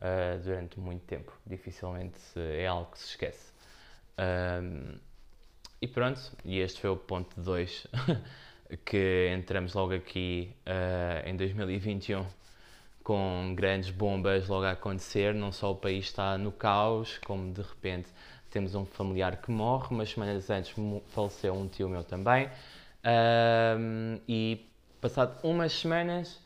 uh, 0.00 0.42
durante 0.42 0.80
muito 0.80 1.04
tempo. 1.04 1.32
Dificilmente 1.46 2.18
é 2.36 2.66
algo 2.66 2.90
que 2.90 2.98
se 2.98 3.10
esquece. 3.10 3.52
Um, 4.18 4.98
e 5.80 5.88
pronto, 5.88 6.20
e 6.44 6.60
este 6.60 6.80
foi 6.80 6.90
o 6.90 6.96
ponto 6.96 7.40
2 7.40 7.86
que 8.84 9.28
entramos 9.32 9.74
logo 9.74 9.94
aqui 9.94 10.54
uh, 10.66 11.28
em 11.28 11.36
2021 11.36 12.24
com 13.04 13.54
grandes 13.54 13.90
bombas 13.90 14.48
logo 14.48 14.64
a 14.64 14.72
acontecer. 14.72 15.34
Não 15.34 15.52
só 15.52 15.70
o 15.70 15.76
país 15.76 16.06
está 16.06 16.36
no 16.36 16.50
caos, 16.50 17.18
como 17.18 17.52
de 17.52 17.62
repente 17.62 18.08
temos 18.50 18.74
um 18.74 18.84
familiar 18.84 19.36
que 19.36 19.50
morre. 19.50 19.88
Umas 19.90 20.10
semanas 20.10 20.50
antes 20.50 20.74
faleceu 21.08 21.54
um 21.54 21.68
tio 21.68 21.88
meu 21.88 22.02
também. 22.02 22.50
Um, 23.04 24.18
e 24.26 24.66
passado 25.00 25.38
umas 25.44 25.72
semanas 25.72 26.40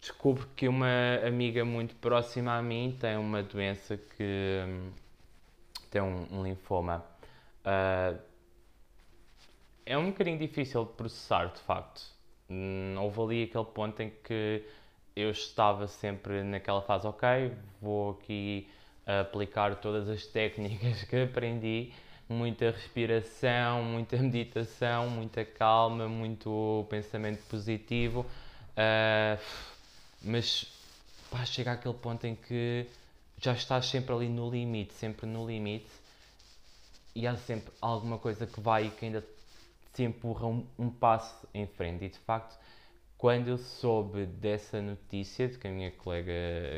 descubro 0.00 0.48
que 0.56 0.66
uma 0.68 1.20
amiga 1.26 1.64
muito 1.64 1.94
próxima 1.96 2.56
a 2.56 2.62
mim 2.62 2.96
tem 2.98 3.16
uma 3.16 3.42
doença 3.42 3.96
que 3.96 4.64
hum, 4.66 4.90
tem 5.90 6.00
um, 6.00 6.26
um 6.30 6.42
linfoma. 6.42 7.04
Uh, 7.64 8.18
é 9.84 9.98
um 9.98 10.06
bocadinho 10.06 10.38
difícil 10.38 10.84
de 10.84 10.92
processar, 10.92 11.46
de 11.46 11.60
facto. 11.60 12.02
Hum, 12.48 12.96
houve 12.98 13.20
ali 13.20 13.42
aquele 13.44 13.64
ponto 13.64 14.00
em 14.00 14.10
que 14.24 14.64
eu 15.14 15.30
estava 15.30 15.86
sempre 15.86 16.42
naquela 16.42 16.82
fase, 16.82 17.06
ok, 17.06 17.52
vou 17.80 18.10
aqui 18.12 18.68
aplicar 19.20 19.76
todas 19.76 20.08
as 20.08 20.24
técnicas 20.26 21.02
que 21.04 21.16
aprendi, 21.22 21.92
muita 22.28 22.70
respiração, 22.70 23.82
muita 23.82 24.16
meditação, 24.18 25.08
muita 25.10 25.44
calma, 25.44 26.08
muito 26.08 26.86
pensamento 26.88 27.42
positivo, 27.48 28.20
uh, 28.20 29.42
mas 30.22 30.66
pá, 31.30 31.44
chega 31.44 31.72
àquele 31.72 31.94
ponto 31.94 32.26
em 32.26 32.36
que 32.36 32.86
já 33.38 33.52
estás 33.52 33.86
sempre 33.86 34.14
ali 34.14 34.28
no 34.28 34.50
limite, 34.50 34.92
sempre 34.94 35.26
no 35.26 35.46
limite, 35.46 35.90
e 37.14 37.26
há 37.26 37.36
sempre 37.36 37.72
alguma 37.80 38.18
coisa 38.18 38.46
que 38.46 38.60
vai 38.60 38.86
e 38.86 38.90
que 38.90 39.06
ainda 39.06 39.24
te 39.92 40.04
empurra 40.04 40.46
um, 40.46 40.64
um 40.78 40.88
passo 40.88 41.48
em 41.52 41.66
frente. 41.66 42.04
E 42.04 42.08
de 42.08 42.18
facto, 42.18 42.56
quando 43.20 43.48
eu 43.48 43.58
soube 43.58 44.24
dessa 44.24 44.80
notícia 44.80 45.46
de 45.46 45.58
que 45.58 45.68
a 45.68 45.70
minha 45.70 45.90
colega, 45.90 46.32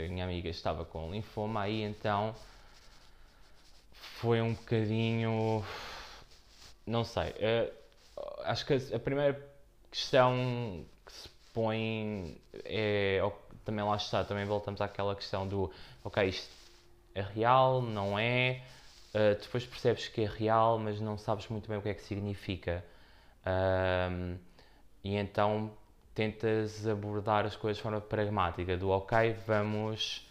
a 0.05 0.09
minha 0.09 0.25
amiga 0.25 0.49
estava 0.49 0.85
com 0.85 1.13
linfoma, 1.13 1.63
aí 1.63 1.83
então 1.83 2.35
foi 3.93 4.43
um 4.43 4.53
bocadinho. 4.53 5.65
Não 6.85 7.05
sei. 7.05 7.31
Uh, 7.31 7.73
acho 8.43 8.67
que 8.67 8.75
a 8.75 8.99
primeira 8.99 9.41
questão 9.89 10.85
que 11.07 11.13
se 11.13 11.29
põe 11.55 12.37
é. 12.65 13.21
Também 13.65 13.85
lá 13.85 13.95
está, 13.95 14.25
também 14.25 14.45
voltamos 14.45 14.81
àquela 14.81 15.15
questão 15.15 15.47
do 15.47 15.71
ok, 16.03 16.29
isto 16.29 16.51
é 17.15 17.23
real, 17.23 17.81
não 17.81 18.19
é. 18.19 18.65
Uh, 19.15 19.41
depois 19.41 19.65
percebes 19.65 20.09
que 20.09 20.23
é 20.23 20.27
real, 20.27 20.77
mas 20.77 21.01
não 21.01 21.17
sabes 21.17 21.47
muito 21.47 21.69
bem 21.69 21.79
o 21.79 21.83
que 21.83 21.91
é 21.91 21.95
que 21.95 22.03
significa. 22.03 22.85
E 25.05 25.17
então 25.17 25.73
tentas 26.15 26.87
abordar 26.87 27.47
as 27.47 27.57
coisas 27.57 27.79
de 27.79 27.83
forma 27.83 28.01
pragmática, 28.01 28.77
do 28.77 28.91
ok, 28.91 29.35
vamos, 29.47 30.27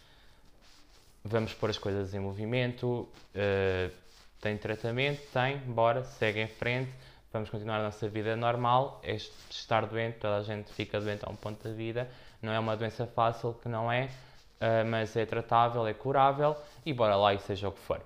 vamos 1.24 1.54
pôr 1.54 1.70
as 1.70 1.78
coisas 1.78 2.14
em 2.14 2.20
movimento, 2.20 3.08
uh, 3.36 3.92
tem 4.40 4.58
tratamento, 4.58 5.22
tem, 5.32 5.58
bora, 5.58 6.04
segue 6.04 6.42
em 6.42 6.48
frente, 6.48 6.92
vamos 7.34 7.50
continuar 7.50 7.80
a 7.80 7.84
nossa 7.84 8.08
vida 8.08 8.36
normal, 8.36 9.00
é 9.04 9.16
estar 9.16 9.86
doente, 9.86 10.20
toda 10.20 10.38
a 10.38 10.44
gente 10.44 10.72
fica 10.74 11.00
doente 11.00 11.26
a 11.26 11.30
um 11.30 11.36
ponto 11.36 11.64
da 11.68 11.74
vida, 11.74 12.10
não 12.42 12.52
é 12.52 12.60
uma 12.60 12.76
doença 12.78 13.08
fácil, 13.08 13.54
que 13.54 13.68
não 13.68 13.92
é, 13.92 14.06
uh, 14.06 14.86
mas 14.88 15.16
é 15.16 15.26
tratável, 15.26 15.88
é 15.88 15.94
curável, 15.94 16.56
e 16.86 16.94
bora 16.94 17.16
lá 17.16 17.34
e 17.34 17.40
seja 17.40 17.70
o 17.70 17.72
que 17.72 17.80
for. 17.80 18.02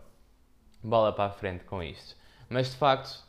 Bola 0.82 1.12
para 1.12 1.26
a 1.26 1.34
frente 1.34 1.64
com 1.66 1.82
isto. 1.82 2.16
Mas 2.48 2.70
de 2.70 2.78
facto, 2.78 3.24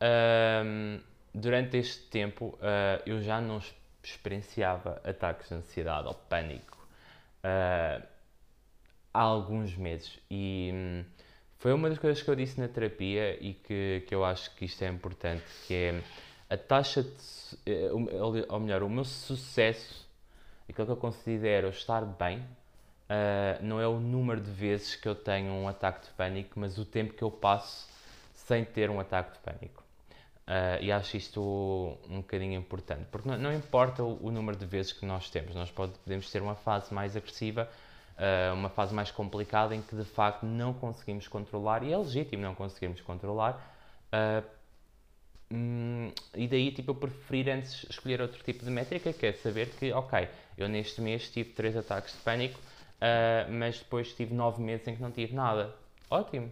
uh, 0.00 1.02
durante 1.34 1.76
este 1.76 2.02
tempo 2.04 2.58
uh, 2.60 3.02
eu 3.04 3.20
já 3.20 3.40
não 3.40 3.60
experienciava 4.02 5.00
ataques 5.04 5.48
de 5.48 5.54
ansiedade 5.54 6.06
ou 6.06 6.14
pânico 6.14 6.78
uh, 7.40 8.06
há 9.12 9.20
alguns 9.20 9.76
meses 9.76 10.18
e 10.30 10.70
hum, 10.72 11.04
foi 11.58 11.72
uma 11.72 11.88
das 11.88 11.98
coisas 11.98 12.22
que 12.22 12.28
eu 12.28 12.36
disse 12.36 12.60
na 12.60 12.68
terapia 12.68 13.42
e 13.42 13.54
que, 13.54 14.04
que 14.06 14.14
eu 14.14 14.24
acho 14.24 14.54
que 14.54 14.66
isto 14.66 14.82
é 14.82 14.88
importante, 14.88 15.44
que 15.66 15.72
é 15.72 16.02
a 16.50 16.58
taxa 16.58 17.02
de, 17.02 17.10
eh, 17.64 17.90
ou 17.90 18.60
melhor, 18.60 18.82
o 18.82 18.90
meu 18.90 19.04
sucesso, 19.04 20.06
aquilo 20.68 20.86
que 20.86 20.92
eu 20.92 20.96
considero 20.96 21.70
estar 21.70 22.04
bem, 22.04 22.38
uh, 22.38 23.62
não 23.62 23.80
é 23.80 23.88
o 23.88 23.98
número 23.98 24.42
de 24.42 24.50
vezes 24.50 24.94
que 24.94 25.08
eu 25.08 25.14
tenho 25.14 25.52
um 25.52 25.66
ataque 25.66 26.06
de 26.06 26.12
pânico, 26.12 26.60
mas 26.60 26.76
o 26.76 26.84
tempo 26.84 27.14
que 27.14 27.24
eu 27.24 27.30
passo 27.30 27.88
sem 28.34 28.62
ter 28.62 28.90
um 28.90 29.00
ataque 29.00 29.32
de 29.32 29.38
pânico. 29.38 29.82
Uh, 30.46 30.76
e 30.82 30.92
acho 30.92 31.16
isto 31.16 31.40
um 32.06 32.18
bocadinho 32.18 32.52
importante, 32.52 33.06
porque 33.10 33.26
não, 33.26 33.38
não 33.38 33.54
importa 33.54 34.02
o, 34.04 34.26
o, 34.26 34.30
número 34.30 34.58
de 34.58 34.66
vezes 34.66 34.92
que 34.92 35.06
nós 35.06 35.30
temos, 35.30 35.54
nós 35.54 35.70
pode, 35.70 35.92
podemos 36.04 36.30
ter 36.30 36.42
uma 36.42 36.54
fase 36.54 36.92
mais 36.92 37.16
agressiva, 37.16 37.66
uh, 38.18 38.52
uma 38.52 38.68
fase 38.68 38.92
mais 38.92 39.10
complicada 39.10 39.74
em 39.74 39.80
que 39.80 39.96
de 39.96 40.04
facto 40.04 40.44
não 40.44 40.74
conseguimos 40.74 41.26
controlar, 41.28 41.82
e 41.82 41.94
é 41.94 41.96
legítimo 41.96 42.42
não 42.42 42.54
conseguirmos 42.54 43.00
controlar, 43.00 43.54
uh, 44.12 44.46
hum, 45.50 46.12
e 46.34 46.46
daí 46.46 46.70
tipo, 46.72 46.90
eu 46.90 46.94
preferir 46.94 47.48
antes 47.48 47.86
escolher 47.88 48.20
outro 48.20 48.44
tipo 48.44 48.66
de 48.66 48.70
métrica, 48.70 49.14
que 49.14 49.24
é 49.24 49.32
saber 49.32 49.70
que, 49.70 49.94
ok, 49.94 50.28
eu 50.58 50.68
neste 50.68 51.00
mês 51.00 51.26
tive 51.30 51.54
três 51.54 51.74
ataques 51.74 52.12
de 52.12 52.18
pânico, 52.18 52.60
mas 53.50 53.78
depois 53.78 54.14
tive 54.14 54.34
nove 54.34 54.62
meses 54.62 54.86
em 54.88 54.96
que 54.96 55.02
não 55.02 55.10
tive 55.10 55.34
nada. 55.34 55.74
Ótimo! 56.10 56.50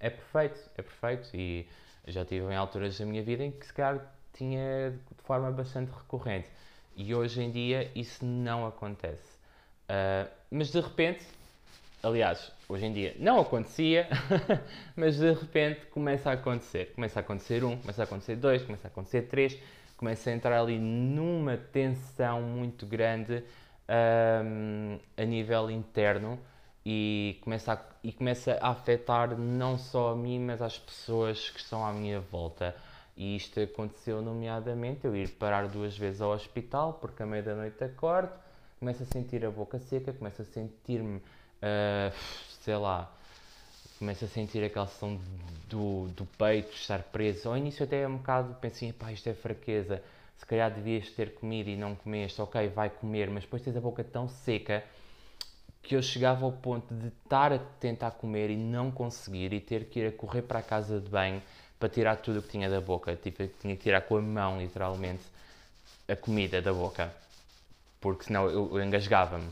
É 0.00 0.10
perfeito, 0.10 0.60
é 0.76 0.82
perfeito, 0.82 1.30
e 1.34 1.66
já 2.08 2.24
tive 2.24 2.46
em 2.52 2.56
alturas 2.56 2.98
da 2.98 3.04
minha 3.04 3.22
vida 3.22 3.44
em 3.44 3.50
que 3.50 3.66
se 3.66 3.72
calhar 3.72 4.00
tinha 4.32 4.90
de 4.90 5.22
forma 5.24 5.50
bastante 5.50 5.90
recorrente 5.90 6.48
e 6.96 7.14
hoje 7.14 7.40
em 7.40 7.50
dia 7.50 7.90
isso 7.94 8.24
não 8.24 8.66
acontece. 8.66 9.38
Uh, 9.88 10.28
mas 10.50 10.70
de 10.70 10.80
repente, 10.80 11.24
aliás, 12.02 12.50
hoje 12.68 12.86
em 12.86 12.92
dia 12.92 13.14
não 13.18 13.40
acontecia, 13.40 14.08
mas 14.96 15.16
de 15.16 15.32
repente 15.32 15.86
começa 15.86 16.30
a 16.30 16.32
acontecer. 16.34 16.92
Começa 16.94 17.20
a 17.20 17.22
acontecer 17.22 17.62
um, 17.64 17.76
começa 17.76 18.02
a 18.02 18.04
acontecer 18.04 18.36
dois, 18.36 18.62
começa 18.62 18.88
a 18.88 18.90
acontecer 18.90 19.22
três, 19.22 19.58
começa 19.96 20.30
a 20.30 20.32
entrar 20.32 20.60
ali 20.60 20.78
numa 20.78 21.56
tensão 21.56 22.42
muito 22.42 22.84
grande 22.84 23.44
um, 23.88 24.98
a 25.16 25.24
nível 25.24 25.70
interno 25.70 26.38
e 26.90 27.36
começa, 27.42 27.74
a, 27.74 27.78
e 28.02 28.10
começa 28.10 28.58
a 28.62 28.70
afetar 28.70 29.36
não 29.36 29.76
só 29.76 30.12
a 30.12 30.16
mim, 30.16 30.40
mas 30.40 30.62
as 30.62 30.78
pessoas 30.78 31.50
que 31.50 31.60
estão 31.60 31.84
à 31.84 31.92
minha 31.92 32.18
volta. 32.18 32.74
E 33.14 33.36
isto 33.36 33.60
aconteceu, 33.60 34.22
nomeadamente, 34.22 35.04
eu 35.04 35.14
ir 35.14 35.28
parar 35.32 35.68
duas 35.68 35.98
vezes 35.98 36.22
ao 36.22 36.30
hospital, 36.30 36.94
porque 36.94 37.22
à 37.22 37.26
meia 37.26 37.42
da 37.42 37.54
noite 37.54 37.84
acordo, 37.84 38.32
começo 38.80 39.02
a 39.02 39.06
sentir 39.06 39.44
a 39.44 39.50
boca 39.50 39.78
seca, 39.78 40.14
começo 40.14 40.40
a 40.40 40.46
sentir-me, 40.46 41.18
uh, 41.18 42.10
sei 42.62 42.76
lá, 42.76 43.12
começo 43.98 44.24
a 44.24 44.28
sentir 44.28 44.64
aquela 44.64 44.86
sensação 44.86 45.20
do, 45.68 46.08
do 46.16 46.24
peito 46.38 46.72
estar 46.72 47.02
preso. 47.02 47.50
Ao 47.50 47.56
início 47.58 47.84
até 47.84 48.00
é 48.00 48.08
um 48.08 48.16
bocado, 48.16 48.54
pensei, 48.62 48.94
pá, 48.94 49.12
isto 49.12 49.28
é 49.28 49.34
fraqueza, 49.34 50.02
se 50.38 50.46
calhar 50.46 50.70
devias 50.70 51.10
ter 51.10 51.34
comido 51.34 51.68
e 51.68 51.76
não 51.76 51.94
comeste, 51.94 52.40
ok, 52.40 52.66
vai 52.68 52.88
comer, 52.88 53.28
mas 53.28 53.42
depois 53.42 53.60
tens 53.60 53.76
a 53.76 53.80
boca 53.80 54.02
tão 54.02 54.26
seca 54.26 54.82
que 55.82 55.96
eu 55.96 56.02
chegava 56.02 56.44
ao 56.44 56.52
ponto 56.52 56.94
de 56.94 57.08
estar 57.08 57.52
a 57.52 57.58
tentar 57.58 58.12
comer 58.12 58.50
e 58.50 58.56
não 58.56 58.90
conseguir 58.90 59.52
e 59.52 59.60
ter 59.60 59.86
que 59.86 60.00
ir 60.00 60.08
a 60.08 60.12
correr 60.12 60.42
para 60.42 60.58
a 60.58 60.62
casa 60.62 61.00
de 61.00 61.08
banho 61.08 61.42
para 61.78 61.88
tirar 61.88 62.16
tudo 62.16 62.40
o 62.40 62.42
que 62.42 62.48
tinha 62.48 62.68
da 62.68 62.80
boca. 62.80 63.14
Tipo, 63.16 63.46
tinha 63.60 63.76
que 63.76 63.82
tirar 63.82 64.02
com 64.02 64.16
a 64.16 64.20
mão, 64.20 64.58
literalmente, 64.58 65.22
a 66.08 66.16
comida 66.16 66.60
da 66.60 66.72
boca. 66.72 67.12
Porque 68.00 68.24
senão 68.24 68.46
eu, 68.46 68.76
eu 68.76 68.84
engasgava-me. 68.84 69.48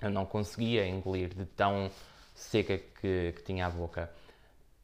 Eu 0.00 0.10
não 0.10 0.26
conseguia 0.26 0.86
engolir 0.86 1.28
de 1.30 1.46
tão 1.46 1.90
seca 2.34 2.78
que, 2.78 3.32
que 3.32 3.42
tinha 3.42 3.66
a 3.66 3.70
boca. 3.70 4.10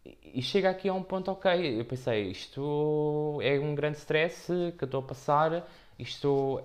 E, 0.05 0.17
e 0.35 0.43
chega 0.43 0.71
aqui 0.71 0.89
a 0.89 0.95
um 0.95 1.03
ponto, 1.03 1.31
ok, 1.31 1.81
eu 1.81 1.85
pensei, 1.85 2.31
isto 2.31 3.39
é 3.43 3.59
um 3.59 3.75
grande 3.75 3.99
stress 3.99 4.47
que 4.79 4.85
eu 4.85 4.87
estou 4.87 5.01
a 5.01 5.05
passar, 5.05 5.69
isto 5.99 6.63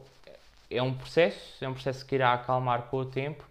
é 0.70 0.82
um 0.82 0.94
processo, 0.94 1.64
é 1.64 1.68
um 1.68 1.74
processo 1.74 2.06
que 2.06 2.16
irá 2.16 2.34
acalmar 2.34 2.84
com 2.84 2.98
o 2.98 3.06
tempo, 3.06 3.44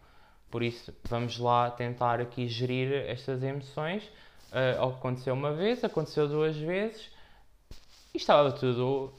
por 0.51 0.63
isso, 0.63 0.95
vamos 1.05 1.39
lá 1.39 1.71
tentar 1.71 2.21
aqui 2.21 2.49
gerir 2.49 2.93
estas 3.09 3.43
emoções. 3.43 4.05
Uh, 4.53 4.85
aconteceu 4.85 5.35
uma 5.35 5.53
vez, 5.53 5.83
aconteceu 5.85 6.29
duas 6.29 6.57
vezes 6.57 7.11
e 8.15 8.17
estava 8.17 8.53
tudo 8.53 9.13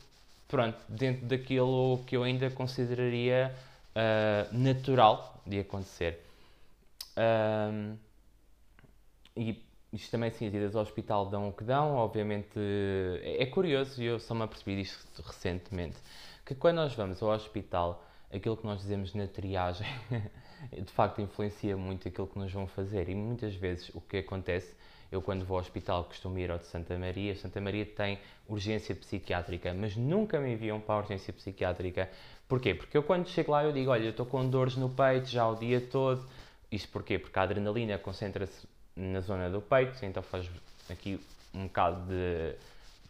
pronto, 0.48 0.78
dentro 0.88 1.26
daquilo 1.26 2.02
que 2.08 2.16
eu 2.16 2.24
ainda 2.24 2.50
consideraria 2.50 3.54
uh, 3.92 4.58
natural 4.58 5.42
de 5.46 5.60
acontecer. 5.60 6.20
Um, 7.18 7.98
e 9.36 9.62
isto 9.92 10.12
também, 10.12 10.32
sim, 10.32 10.48
as 10.48 10.54
idas 10.54 10.76
ao 10.76 10.82
hospital 10.82 11.26
dão 11.28 11.50
o 11.50 11.54
que 11.54 11.64
dão, 11.64 11.96
obviamente 11.96 12.58
é, 13.22 13.44
é 13.44 13.46
curioso 13.46 14.02
e 14.02 14.06
eu 14.06 14.20
só 14.20 14.34
me 14.34 14.44
apercebi 14.44 14.78
disto 14.82 15.22
recentemente 15.22 15.98
que 16.46 16.56
quando 16.56 16.78
nós 16.78 16.94
vamos 16.94 17.22
ao 17.22 17.30
hospital, 17.30 18.02
aquilo 18.32 18.58
que 18.58 18.66
nós 18.66 18.82
dizemos 18.82 19.14
na 19.14 19.28
triagem 19.28 19.88
de 20.72 20.92
facto 20.92 21.22
influencia 21.22 21.78
muito 21.78 22.08
aquilo 22.08 22.28
que 22.28 22.38
nos 22.38 22.52
vão 22.52 22.68
fazer. 22.68 23.10
E 23.10 23.16
muitas 23.16 23.56
vezes 23.56 23.90
o 23.94 24.02
que 24.02 24.18
acontece, 24.18 24.76
eu 25.12 25.22
quando 25.22 25.46
vou 25.46 25.58
ao 25.58 25.62
hospital 25.62 26.04
costumo 26.06 26.38
ir 26.40 26.52
ao 26.52 26.58
de 26.58 26.68
Santa 26.68 26.98
Maria, 26.98 27.36
Santa 27.36 27.62
Maria 27.62 27.86
tem 27.86 28.20
urgência 28.48 28.96
psiquiátrica, 28.96 29.74
mas 29.74 29.96
nunca 29.96 30.40
me 30.40 30.54
enviam 30.54 30.80
para 30.80 30.96
a 30.96 30.98
urgência 31.00 31.32
psiquiátrica. 31.32 32.10
Porquê? 32.48 32.74
Porque 32.74 32.98
eu 32.98 33.04
quando 33.04 33.28
chego 33.28 33.52
lá 33.52 33.64
eu 33.64 33.72
digo, 33.72 33.92
olha, 33.92 34.06
eu 34.06 34.12
estou 34.12 34.26
com 34.26 34.48
dores 34.50 34.76
no 34.76 34.90
peito 34.90 35.28
já 35.28 35.48
o 35.48 35.56
dia 35.56 35.82
todo. 35.82 36.26
Isto 36.72 36.90
porquê? 36.90 37.18
Porque 37.20 37.38
a 37.38 37.44
adrenalina 37.44 37.98
concentra-se 37.98 38.68
na 38.96 39.22
zona 39.22 39.50
do 39.50 39.62
peito, 39.62 40.04
então 40.04 40.24
faz 40.24 40.50
aqui 40.90 41.20
um 41.54 41.68
bocado 41.68 42.08
de 42.08 42.56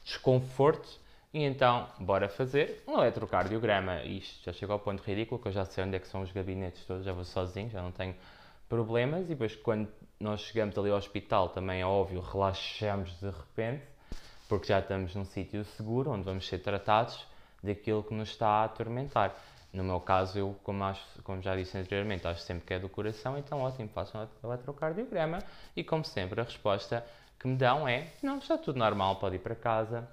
desconforto 0.04 1.00
e 1.34 1.44
então, 1.44 1.88
bora 2.00 2.30
fazer 2.30 2.84
um 2.88 2.94
eletrocardiograma. 2.94 4.02
Isto 4.04 4.46
já 4.46 4.54
chegou 4.54 4.74
ao 4.74 4.80
ponto 4.80 5.04
ridículo, 5.04 5.42
que 5.42 5.50
eu 5.50 5.52
já 5.52 5.66
sei 5.66 5.84
onde 5.84 5.98
é 5.98 6.00
que 6.00 6.08
são 6.08 6.22
os 6.22 6.32
gabinetes 6.32 6.86
todos, 6.86 7.04
já 7.04 7.12
vou 7.12 7.26
sozinho, 7.26 7.70
já 7.70 7.82
não 7.82 7.92
tenho 7.92 8.16
problemas. 8.70 9.26
E 9.26 9.30
depois, 9.30 9.56
quando 9.56 9.90
nós 10.20 10.42
chegamos 10.42 10.78
ali 10.78 10.90
ao 10.90 10.98
hospital, 10.98 11.50
também 11.50 11.82
é 11.82 11.86
óbvio, 11.86 12.22
relaxamos 12.22 13.12
de 13.20 13.30
repente, 13.30 13.84
porque 14.48 14.68
já 14.68 14.80
estamos 14.80 15.13
num 15.16 15.26
sítio 15.26 15.66
seguro, 15.66 16.12
onde 16.12 16.24
vamos 16.24 16.48
ser 16.48 16.60
tratados 16.60 17.28
daquilo 17.62 18.04
que 18.04 18.13
nos 18.13 18.30
está 18.30 18.48
a 18.48 18.63
atormentar. 18.63 19.36
No 19.74 19.84
meu 19.84 20.00
caso, 20.00 20.40
eu, 20.40 20.56
como, 20.63 20.82
acho, 20.86 21.04
como 21.24 21.42
já 21.42 21.56
disse 21.58 21.78
anteriormente, 21.78 22.26
acho 22.26 22.42
sempre 22.42 22.66
que 22.66 22.74
é 22.74 22.80
do 22.80 22.88
coração, 22.88 23.38
então 23.38 23.60
ótimo, 23.60 23.90
faço 23.90 24.18
um 24.18 24.28
eletrocardiograma 24.46 25.40
e, 25.76 25.84
como 25.84 26.06
sempre, 26.06 26.40
a 26.40 26.44
resposta 26.46 27.06
que 27.38 27.48
me 27.48 27.58
dão 27.58 27.86
é: 27.86 28.08
não, 28.24 28.38
está 28.38 28.58
tudo 28.58 28.80
normal, 28.80 29.18
pode 29.18 29.36
ir 29.36 29.40
para 29.40 29.56
casa 29.56 30.08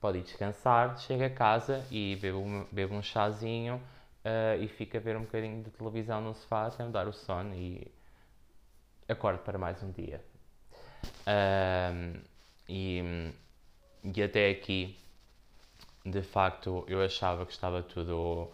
pode 0.00 0.18
ir 0.18 0.22
descansar, 0.22 0.98
chega 0.98 1.26
a 1.26 1.30
casa 1.30 1.84
e 1.90 2.16
bebe 2.16 2.36
um, 2.36 2.66
bebe 2.70 2.94
um 2.94 3.02
chazinho 3.02 3.76
uh, 3.76 4.62
e 4.62 4.68
fica 4.68 4.98
a 4.98 5.00
ver 5.00 5.16
um 5.16 5.22
bocadinho 5.22 5.62
de 5.62 5.70
televisão 5.70 6.20
no 6.20 6.34
sofá 6.34 6.66
até 6.66 6.84
me 6.84 6.90
dar 6.90 7.06
o 7.06 7.12
sono 7.12 7.54
e 7.54 7.90
acordo 9.08 9.38
para 9.40 9.58
mais 9.58 9.82
um 9.82 9.90
dia. 9.90 10.22
Uh, 11.26 12.20
e, 12.68 13.32
e 14.02 14.22
até 14.22 14.50
aqui, 14.50 14.98
de 16.04 16.22
facto, 16.22 16.84
eu 16.88 17.02
achava 17.02 17.46
que 17.46 17.52
estava 17.52 17.82
tudo 17.82 18.50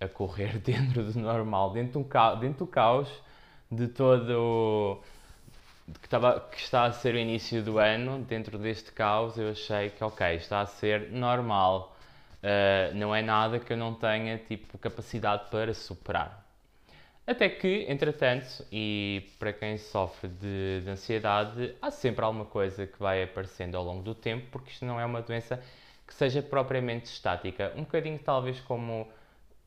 a 0.00 0.08
correr 0.08 0.58
dentro 0.62 1.04
do 1.04 1.18
normal, 1.18 1.72
dentro 1.72 2.02
do, 2.02 2.36
dentro 2.36 2.64
do 2.64 2.66
caos 2.66 3.08
de 3.70 3.88
todo 3.88 5.02
que, 5.94 6.06
estava, 6.06 6.40
que 6.40 6.58
está 6.58 6.84
a 6.84 6.92
ser 6.92 7.14
o 7.14 7.18
início 7.18 7.62
do 7.62 7.78
ano, 7.78 8.22
dentro 8.24 8.58
deste 8.58 8.92
caos, 8.92 9.38
eu 9.38 9.50
achei 9.50 9.90
que, 9.90 10.02
ok, 10.04 10.34
está 10.36 10.60
a 10.60 10.66
ser 10.66 11.10
normal. 11.10 11.96
Uh, 12.42 12.94
não 12.94 13.14
é 13.14 13.22
nada 13.22 13.58
que 13.58 13.72
eu 13.72 13.76
não 13.76 13.94
tenha 13.94 14.38
tipo, 14.38 14.78
capacidade 14.78 15.50
para 15.50 15.74
superar. 15.74 16.46
Até 17.26 17.48
que, 17.48 17.84
entretanto, 17.88 18.64
e 18.72 19.28
para 19.38 19.52
quem 19.52 19.76
sofre 19.76 20.28
de, 20.28 20.80
de, 20.82 20.90
ansiedade, 20.90 21.74
há 21.82 21.90
sempre 21.90 22.24
alguma 22.24 22.46
coisa 22.46 22.86
que 22.86 22.98
vai 22.98 23.22
aparecendo 23.22 23.76
ao 23.76 23.84
longo 23.84 24.02
do 24.02 24.14
tempo, 24.14 24.46
porque 24.50 24.70
isto 24.70 24.84
não 24.86 24.98
é 24.98 25.04
uma 25.04 25.20
doença 25.20 25.62
que 26.06 26.14
seja 26.14 26.40
propriamente 26.40 27.06
estática. 27.06 27.72
Um 27.76 27.82
bocadinho, 27.82 28.18
talvez, 28.18 28.60
como 28.60 29.06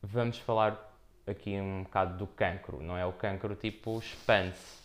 vamos 0.02 0.40
falar 0.40 0.92
aqui 1.28 1.52
um 1.52 1.84
bocado 1.84 2.18
do 2.18 2.26
cancro, 2.26 2.82
não 2.82 2.98
é? 2.98 3.06
O 3.06 3.14
cancro, 3.14 3.56
tipo, 3.56 4.00
expande-se 4.00 4.81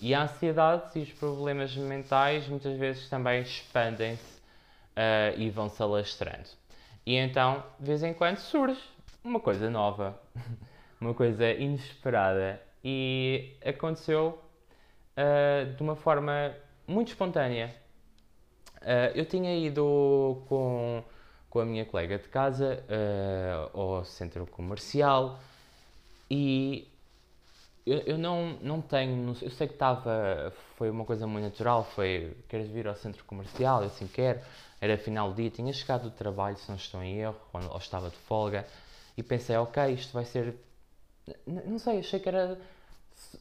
e 0.00 0.14
a 0.14 0.22
ansiedade 0.22 0.98
e 0.98 1.02
os 1.02 1.12
problemas 1.12 1.74
mentais 1.76 2.46
muitas 2.46 2.78
vezes 2.78 3.08
também 3.08 3.42
expandem-se 3.42 4.38
uh, 4.96 5.36
e 5.38 5.50
vão-se 5.50 5.82
alastrando. 5.82 6.48
E 7.04 7.16
então, 7.16 7.64
de 7.78 7.86
vez 7.86 8.02
em 8.02 8.14
quando, 8.14 8.38
surge 8.38 8.80
uma 9.24 9.40
coisa 9.40 9.68
nova, 9.68 10.20
uma 11.00 11.14
coisa 11.14 11.50
inesperada. 11.50 12.60
E 12.84 13.56
aconteceu 13.64 14.40
uh, 15.16 15.74
de 15.74 15.82
uma 15.82 15.96
forma 15.96 16.54
muito 16.86 17.08
espontânea. 17.08 17.74
Uh, 18.76 19.16
eu 19.16 19.24
tinha 19.24 19.56
ido 19.56 20.44
com, 20.48 21.02
com 21.50 21.60
a 21.60 21.64
minha 21.64 21.84
colega 21.84 22.18
de 22.18 22.28
casa 22.28 22.84
ao 23.72 24.04
centro 24.04 24.46
comercial 24.46 25.40
e 26.30 26.87
eu, 27.88 27.98
eu 28.00 28.18
não, 28.18 28.58
não 28.60 28.82
tenho, 28.82 29.34
eu 29.40 29.50
sei 29.50 29.66
que 29.66 29.72
estava, 29.72 30.52
foi 30.76 30.90
uma 30.90 31.06
coisa 31.06 31.26
muito 31.26 31.44
natural, 31.44 31.84
foi, 31.84 32.36
queres 32.46 32.68
vir 32.68 32.86
ao 32.86 32.94
centro 32.94 33.24
comercial? 33.24 33.80
Eu 33.80 33.86
assim, 33.86 34.06
quero. 34.06 34.40
Era 34.80 34.98
final 34.98 35.30
do 35.30 35.36
dia, 35.36 35.50
tinha 35.50 35.72
chegado 35.72 36.02
do 36.02 36.10
trabalho, 36.10 36.56
se 36.58 36.68
não 36.68 36.76
estou 36.76 37.02
em 37.02 37.18
erro, 37.18 37.36
ou, 37.52 37.72
ou 37.72 37.78
estava 37.78 38.10
de 38.10 38.16
folga, 38.16 38.66
e 39.16 39.22
pensei, 39.22 39.56
ok, 39.56 39.92
isto 39.92 40.12
vai 40.12 40.24
ser, 40.24 40.54
não 41.46 41.78
sei, 41.78 41.98
achei 41.98 42.20
que 42.20 42.28
era, 42.28 42.58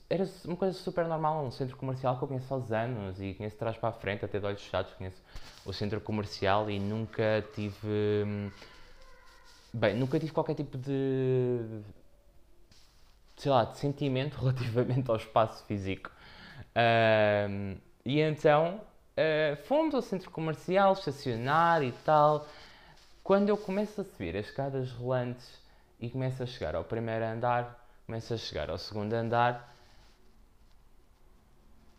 era 0.10 0.28
uma 0.46 0.56
coisa 0.56 0.76
super 0.76 1.06
normal, 1.06 1.46
um 1.46 1.52
centro 1.52 1.76
comercial 1.76 2.18
que 2.18 2.24
eu 2.24 2.28
conheço 2.28 2.54
há 2.54 2.80
anos, 2.80 3.22
e 3.22 3.34
conheço 3.36 3.56
de 3.56 3.60
trás 3.60 3.78
para 3.78 3.90
a 3.90 3.92
frente, 3.92 4.26
até 4.26 4.40
de 4.40 4.46
olhos 4.46 4.64
fechados, 4.64 4.94
conheço 4.94 5.22
o 5.66 5.74
centro 5.74 6.02
comercial 6.02 6.72
e 6.72 6.80
nunca 6.80 7.46
tive, 7.54 8.52
bem, 9.74 9.96
nunca 9.96 10.20
tive 10.20 10.32
qualquer 10.32 10.56
tipo 10.56 10.78
de 10.78 11.84
sei 13.38 13.52
lá, 13.52 13.64
de 13.64 13.78
sentimento 13.78 14.36
relativamente 14.42 15.10
ao 15.10 15.16
espaço 15.16 15.64
físico. 15.66 16.12
E 18.06 18.22
então 18.22 18.82
uh, 19.18 19.56
fomos 19.66 19.94
ao 19.94 20.02
centro 20.02 20.32
comercial, 20.32 20.94
estacionar 20.94 21.84
e 21.84 21.92
tal. 22.04 22.48
Quando 23.24 23.50
eu 23.50 23.58
começo 23.58 24.00
a 24.00 24.04
subir 24.06 24.38
as 24.38 24.46
escadas 24.46 24.92
rolantes 24.92 25.62
e 26.00 26.10
começo 26.10 26.42
a 26.42 26.46
chegar 26.46 26.76
ao 26.76 26.84
primeiro 26.84 27.26
andar, 27.26 27.86
começo 28.06 28.34
a 28.34 28.38
chegar 28.38 28.70
ao 28.70 28.78
segundo 28.78 29.14
andar, 29.14 29.76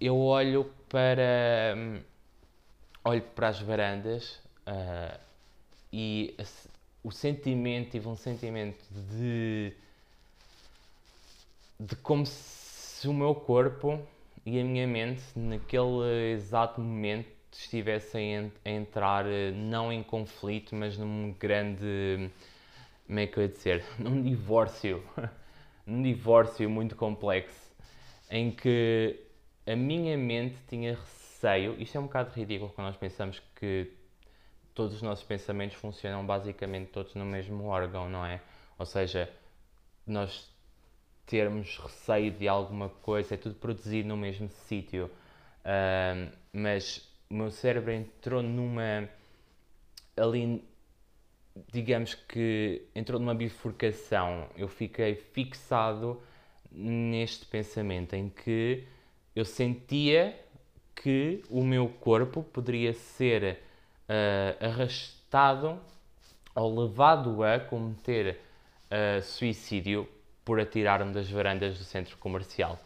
eu 0.01 0.17
olho 0.19 0.73
para 0.89 1.77
olho 3.05 3.23
para 3.35 3.49
as 3.49 3.61
varandas 3.61 4.41
uh, 4.67 5.19
e 5.93 6.35
o 7.03 7.11
sentimento, 7.11 7.91
tive 7.91 8.09
um 8.09 8.17
sentimento 8.17 8.83
de 8.91 9.75
de 11.81 11.95
como 11.97 12.27
se 12.27 13.07
o 13.09 13.15
meu 13.15 13.35
corpo 13.35 14.01
e 14.45 14.61
a 14.61 14.65
minha 14.65 14.87
mente, 14.87 15.23
naquele 15.37 16.33
exato 16.33 16.81
momento, 16.81 17.29
estivessem 17.53 18.53
a 18.65 18.71
entrar 18.71 19.27
eh, 19.27 19.51
não 19.53 19.93
em 19.93 20.03
conflito, 20.03 20.75
mas 20.75 20.97
num 20.99 21.33
grande. 21.33 22.31
Como 23.07 23.19
é 23.19 23.27
que 23.27 23.39
eu 23.39 23.43
ia 23.43 23.49
dizer? 23.49 23.85
Num 23.99 24.23
divórcio. 24.23 25.03
num 25.87 26.03
divórcio 26.03 26.69
muito 26.69 26.95
complexo. 26.95 27.73
Em 28.31 28.51
que 28.51 29.19
a 29.67 29.75
minha 29.75 30.17
mente 30.17 30.57
tinha 30.69 30.95
receio. 30.95 31.75
Isto 31.81 31.97
é 31.97 32.01
um 32.01 32.05
bocado 32.05 32.31
ridículo 32.35 32.71
quando 32.75 32.89
nós 32.89 32.97
pensamos 32.97 33.41
que 33.57 33.91
todos 34.75 34.95
os 34.95 35.03
nossos 35.03 35.25
pensamentos 35.25 35.77
funcionam 35.77 36.25
basicamente 36.27 36.91
todos 36.91 37.15
no 37.15 37.25
mesmo 37.25 37.65
órgão, 37.65 38.09
não 38.09 38.25
é? 38.25 38.41
Ou 38.79 38.87
seja, 38.87 39.31
nós 40.07 40.51
termos 41.29 41.77
receio 41.79 42.33
de 42.33 42.49
alguma 42.49 42.89
coisa, 42.89 43.35
é 43.35 43.37
tudo 43.37 43.55
produzido 43.55 44.09
no 44.09 44.17
mesmo 44.17 44.49
sítio. 44.67 45.11
Uh, 45.61 46.33
mas 46.53 47.07
o 47.31 47.35
meu 47.35 47.51
cérebro 47.51 47.93
entrou 47.93 48.43
numa. 48.43 49.09
ali. 50.17 50.65
digamos 51.71 52.15
que 52.15 52.83
entrou 52.95 53.21
numa 53.21 53.35
bifurcação. 53.35 54.49
Eu 54.57 54.69
fiquei 54.69 55.15
fixado 55.15 56.21
neste 56.73 57.47
pensamento 57.47 58.15
em 58.15 58.31
que 58.31 58.87
eu 59.37 59.45
sentia 59.45 60.39
que 60.95 61.43
o 61.51 61.63
meu 61.63 61.89
corpo 61.89 62.43
poderia 62.43 62.95
ser 62.95 63.63
uh, 64.09 64.65
arrastado 64.65 65.79
ou 66.55 66.85
levado 66.85 67.43
a 67.45 67.61
cometer 67.61 68.41
uh, 68.91 69.23
suicídio 69.23 70.09
por 70.49 70.59
atirar-me 70.59 71.13
das 71.13 71.31
varandas 71.31 71.77
do 71.77 71.85
centro 71.85 72.17
comercial. 72.17 72.81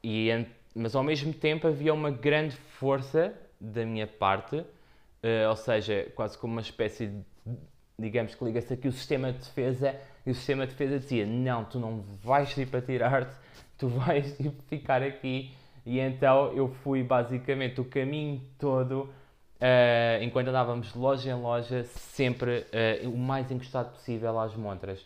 E, 0.00 0.46
mas 0.72 0.94
ao 0.94 1.02
mesmo 1.02 1.32
tempo 1.32 1.66
havia 1.66 1.92
uma 1.92 2.08
grande 2.08 2.54
força 2.78 3.34
da 3.60 3.84
minha 3.84 4.06
parte, 4.06 4.58
uh, 4.58 5.48
ou 5.48 5.56
seja, 5.56 6.06
quase 6.14 6.38
como 6.38 6.52
uma 6.52 6.60
espécie 6.60 7.08
de, 7.08 7.56
digamos 7.98 8.36
que 8.36 8.44
liga-se 8.44 8.74
aqui 8.74 8.86
o 8.86 8.92
sistema 8.92 9.32
de 9.32 9.38
defesa, 9.38 9.92
e 10.24 10.30
o 10.30 10.34
sistema 10.36 10.64
de 10.66 10.70
defesa 10.70 11.00
dizia: 11.00 11.26
Não, 11.26 11.64
tu 11.64 11.80
não 11.80 12.04
vais 12.22 12.56
ir 12.56 12.68
para 12.68 12.80
tirar-te, 12.80 13.34
tu 13.76 13.88
vais 13.88 14.38
ficar 14.70 15.02
aqui. 15.02 15.52
E 15.84 15.98
então 15.98 16.52
eu 16.52 16.68
fui 16.68 17.02
basicamente 17.02 17.80
o 17.80 17.84
caminho 17.84 18.40
todo, 18.56 19.00
uh, 19.00 20.22
enquanto 20.22 20.46
andávamos 20.46 20.92
de 20.92 20.96
loja 20.96 21.28
em 21.28 21.34
loja, 21.34 21.82
sempre 21.82 22.64
uh, 23.04 23.10
o 23.10 23.18
mais 23.18 23.50
encostado 23.50 23.90
possível 23.94 24.38
às 24.38 24.54
montras 24.54 25.04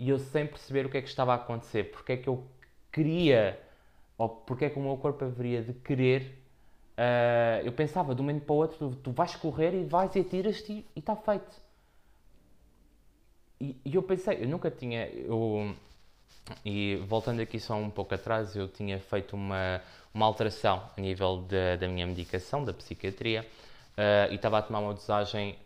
e 0.00 0.08
eu 0.08 0.18
sem 0.18 0.46
perceber 0.46 0.86
o 0.86 0.88
que 0.88 0.96
é 0.96 1.02
que 1.02 1.08
estava 1.08 1.32
a 1.32 1.36
acontecer, 1.36 1.90
porque 1.90 2.12
é 2.12 2.16
que 2.16 2.26
eu 2.26 2.42
queria, 2.90 3.60
ou 4.16 4.30
porque 4.30 4.64
é 4.64 4.70
que 4.70 4.78
o 4.78 4.82
meu 4.82 4.96
corpo 4.96 5.26
haveria 5.26 5.62
de 5.62 5.74
querer. 5.74 6.42
Uh, 6.96 7.66
eu 7.66 7.72
pensava 7.72 8.14
de 8.14 8.22
um 8.22 8.24
momento 8.24 8.44
para 8.46 8.54
o 8.54 8.56
outro, 8.56 8.78
tu, 8.78 8.96
tu 8.96 9.12
vais 9.12 9.36
correr 9.36 9.74
e 9.74 9.84
vais 9.84 10.16
e 10.16 10.24
tiras-te 10.24 10.72
e 10.72 10.98
está 10.98 11.14
feito. 11.14 11.54
e, 13.60 13.76
e 13.84 13.94
eu 13.94 14.02
pensei, 14.02 14.42
eu 14.42 14.48
nunca 14.48 14.70
tinha. 14.70 15.06
Eu, 15.08 15.76
e 16.64 16.96
voltando 17.06 17.40
aqui 17.40 17.60
só 17.60 17.74
um 17.74 17.90
pouco 17.90 18.14
atrás, 18.14 18.56
eu 18.56 18.68
tinha 18.68 18.98
feito 18.98 19.36
uma, 19.36 19.82
uma 20.14 20.24
alteração 20.24 20.82
a 20.96 21.00
nível 21.00 21.44
de, 21.46 21.76
da 21.76 21.86
minha 21.86 22.06
medicação, 22.06 22.64
da 22.64 22.72
psiquiatria, 22.72 23.46
uh, 23.98 24.32
e 24.32 24.36
estava 24.36 24.58
a 24.58 24.62
tomar 24.62 24.78
uma 24.80 24.94
dosagem 24.94 25.58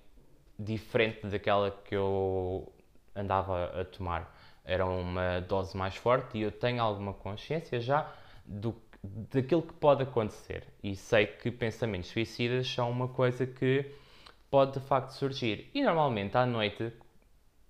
diferente 0.59 1.27
daquela 1.29 1.70
que 1.70 1.94
eu 1.94 2.73
andava 3.14 3.81
a 3.81 3.85
tomar. 3.85 4.35
Era 4.64 4.87
uma 4.87 5.40
dose 5.40 5.77
mais 5.77 5.96
forte 5.96 6.38
e 6.38 6.42
eu 6.42 6.53
tenho 6.53 6.83
alguma 6.83 7.12
consciência 7.12 7.81
já 7.81 8.11
do, 8.44 8.74
daquilo 9.03 9.62
que 9.62 9.74
pode 9.74 10.03
acontecer. 10.03 10.64
E 10.83 10.96
sei 10.96 11.27
que 11.27 11.50
pensamentos 11.50 12.11
suicidas 12.11 12.66
são 12.68 12.90
uma 12.90 13.09
coisa 13.09 13.46
que 13.46 13.90
pode 14.50 14.79
de 14.79 14.87
facto 14.87 15.11
surgir. 15.11 15.70
E 15.74 15.83
normalmente 15.83 16.37
à 16.37 16.46
noite 16.46 16.92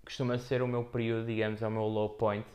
costuma 0.04 0.38
ser 0.38 0.62
o 0.62 0.68
meu 0.68 0.85
período, 0.85 1.26
digamos, 1.26 1.62
é 1.62 1.66
o 1.66 1.70
meu 1.70 1.83
low 1.85 2.11
point. 2.11 2.46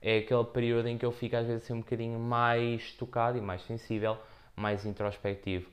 É 0.00 0.18
aquele 0.18 0.44
período 0.44 0.88
em 0.88 0.98
que 0.98 1.04
eu 1.04 1.12
fico 1.12 1.36
às 1.36 1.46
vezes 1.46 1.64
assim, 1.64 1.72
um 1.74 1.80
bocadinho 1.80 2.18
mais 2.18 2.92
tocado 2.92 3.38
e 3.38 3.40
mais 3.40 3.62
sensível, 3.62 4.16
mais 4.54 4.84
introspectivo. 4.84 5.68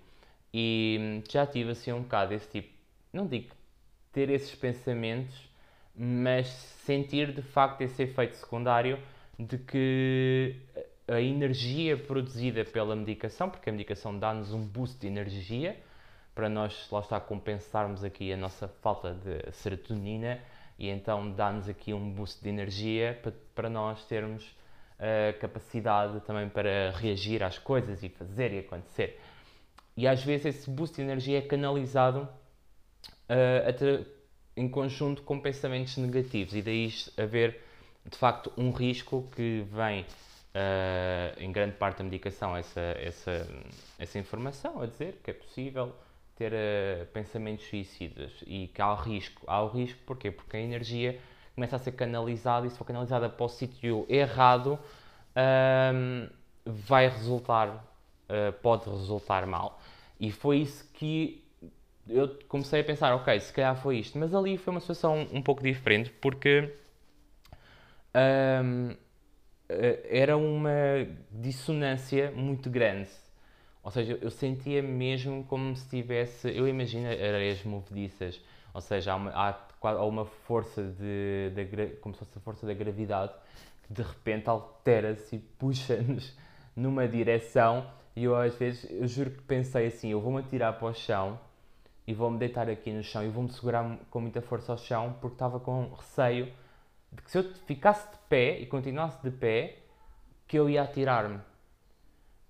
E 0.53 1.21
já 1.29 1.45
tive 1.45 1.71
assim 1.71 1.91
um 1.91 2.01
bocado 2.03 2.33
esse 2.33 2.47
tipo, 2.49 2.73
não 3.11 3.27
digo 3.27 3.53
ter 4.11 4.29
esses 4.29 4.55
pensamentos, 4.55 5.49
mas 5.97 6.47
sentir 6.85 7.31
de 7.31 7.41
facto 7.41 7.81
esse 7.81 8.03
efeito 8.03 8.35
secundário 8.35 8.99
de 9.37 9.57
que 9.57 10.55
a 11.07 11.21
energia 11.21 11.97
produzida 11.97 12.65
pela 12.65 12.95
medicação, 12.95 13.49
porque 13.49 13.69
a 13.69 13.71
medicação 13.71 14.17
dá-nos 14.17 14.51
um 14.51 14.65
boost 14.65 14.99
de 14.99 15.07
energia 15.07 15.77
para 16.33 16.49
nós, 16.49 16.89
lá 16.91 16.99
está, 16.99 17.19
compensarmos 17.19 18.03
aqui 18.03 18.33
a 18.33 18.37
nossa 18.37 18.67
falta 18.67 19.13
de 19.13 19.51
serotonina 19.53 20.39
e 20.77 20.89
então 20.89 21.31
dá-nos 21.31 21.69
aqui 21.69 21.93
um 21.93 22.11
boost 22.11 22.41
de 22.41 22.49
energia 22.49 23.17
para, 23.21 23.33
para 23.53 23.69
nós 23.69 24.03
termos 24.05 24.55
a 24.99 25.33
capacidade 25.33 26.19
também 26.21 26.49
para 26.49 26.91
reagir 26.91 27.43
às 27.43 27.57
coisas 27.57 28.01
e 28.03 28.09
fazer 28.09 28.53
e 28.53 28.59
acontecer. 28.59 29.19
E 29.95 30.07
às 30.07 30.23
vezes 30.23 30.47
esse 30.47 30.69
boost 30.69 30.95
de 30.95 31.01
energia 31.01 31.37
é 31.37 31.41
canalizado 31.41 32.27
uh, 33.29 33.69
em 34.55 34.67
conjunto 34.69 35.21
com 35.23 35.39
pensamentos 35.39 35.97
negativos 35.97 36.53
e 36.55 36.61
daí 36.61 36.93
haver 37.17 37.61
de 38.09 38.17
facto 38.17 38.51
um 38.57 38.71
risco 38.71 39.27
que 39.35 39.65
vem 39.71 40.01
uh, 40.01 41.39
em 41.39 41.51
grande 41.51 41.75
parte 41.75 41.97
da 41.97 42.03
medicação 42.03 42.55
essa, 42.55 42.79
essa, 42.79 43.47
essa 43.99 44.19
informação 44.19 44.81
a 44.81 44.85
dizer 44.85 45.19
que 45.23 45.31
é 45.31 45.33
possível 45.33 45.93
ter 46.35 46.51
uh, 46.53 47.05
pensamentos 47.07 47.65
suicidas 47.67 48.31
e 48.45 48.67
que 48.67 48.81
há 48.81 48.91
o 48.91 48.95
risco. 48.95 49.41
Há 49.47 49.61
o 49.61 49.67
risco 49.69 49.99
porquê? 50.05 50.31
Porque 50.31 50.57
a 50.57 50.59
energia 50.59 51.19
começa 51.53 51.77
a 51.77 51.79
ser 51.79 51.93
canalizada 51.93 52.67
e 52.67 52.69
se 52.69 52.77
for 52.77 52.85
canalizada 52.85 53.29
para 53.29 53.45
o 53.45 53.49
sítio 53.49 54.05
errado 54.09 54.77
uh, 55.35 56.29
vai 56.65 57.07
resultar, 57.07 57.69
uh, 57.69 58.51
pode 58.61 58.89
resultar 58.89 59.45
mal. 59.45 59.79
E 60.19 60.31
foi 60.31 60.59
isso 60.59 60.89
que 60.93 61.44
eu 62.07 62.37
comecei 62.47 62.81
a 62.81 62.83
pensar, 62.83 63.15
ok, 63.15 63.39
se 63.39 63.51
calhar 63.51 63.75
foi 63.75 63.97
isto. 63.97 64.17
Mas 64.17 64.33
ali 64.33 64.57
foi 64.57 64.71
uma 64.71 64.79
situação 64.79 65.27
um 65.31 65.41
pouco 65.41 65.63
diferente 65.63 66.09
porque 66.21 66.71
um, 68.15 68.95
era 70.09 70.37
uma 70.37 71.07
dissonância 71.31 72.31
muito 72.31 72.69
grande. 72.69 73.09
Ou 73.83 73.91
seja, 73.91 74.17
eu 74.21 74.31
sentia 74.31 74.81
mesmo 74.81 75.43
como 75.45 75.75
se 75.75 75.87
tivesse, 75.87 76.49
eu 76.55 76.67
imagino 76.67 77.07
areias 77.07 77.63
movediças, 77.63 78.41
ou 78.73 78.81
seja, 78.81 79.13
há 79.13 79.15
uma, 79.15 79.31
há, 79.31 79.59
há 79.81 80.05
uma 80.05 80.25
força 80.25 80.83
de, 80.83 81.51
de, 81.51 81.87
como 82.01 82.15
se 82.15 82.19
fosse 82.19 82.37
a 82.37 82.41
força 82.41 82.65
da 82.65 82.73
gravidade 82.73 83.31
que 83.83 83.93
de 83.93 84.01
repente 84.01 84.49
altera-se 84.49 85.35
e 85.35 85.39
puxa-nos 85.39 86.35
numa 86.75 87.07
direção. 87.07 87.85
E 88.15 88.23
eu 88.23 88.35
às 88.35 88.55
vezes, 88.55 88.89
eu 88.89 89.07
juro 89.07 89.31
que 89.31 89.41
pensei 89.43 89.87
assim, 89.87 90.09
eu 90.09 90.19
vou-me 90.19 90.39
atirar 90.39 90.73
para 90.73 90.87
o 90.87 90.93
chão 90.93 91.39
e 92.07 92.13
vou-me 92.13 92.37
deitar 92.37 92.69
aqui 92.69 92.91
no 92.91 93.03
chão 93.03 93.23
e 93.23 93.29
vou-me 93.29 93.51
segurar 93.51 93.97
com 94.09 94.21
muita 94.21 94.41
força 94.41 94.71
ao 94.71 94.77
chão 94.77 95.15
porque 95.19 95.35
estava 95.35 95.59
com 95.59 95.93
receio 95.93 96.51
de 97.11 97.21
que 97.21 97.31
se 97.31 97.37
eu 97.37 97.43
ficasse 97.65 98.09
de 98.11 98.17
pé 98.29 98.59
e 98.59 98.65
continuasse 98.65 99.21
de 99.23 99.31
pé, 99.31 99.77
que 100.47 100.57
eu 100.57 100.69
ia 100.69 100.83
atirar-me. 100.83 101.39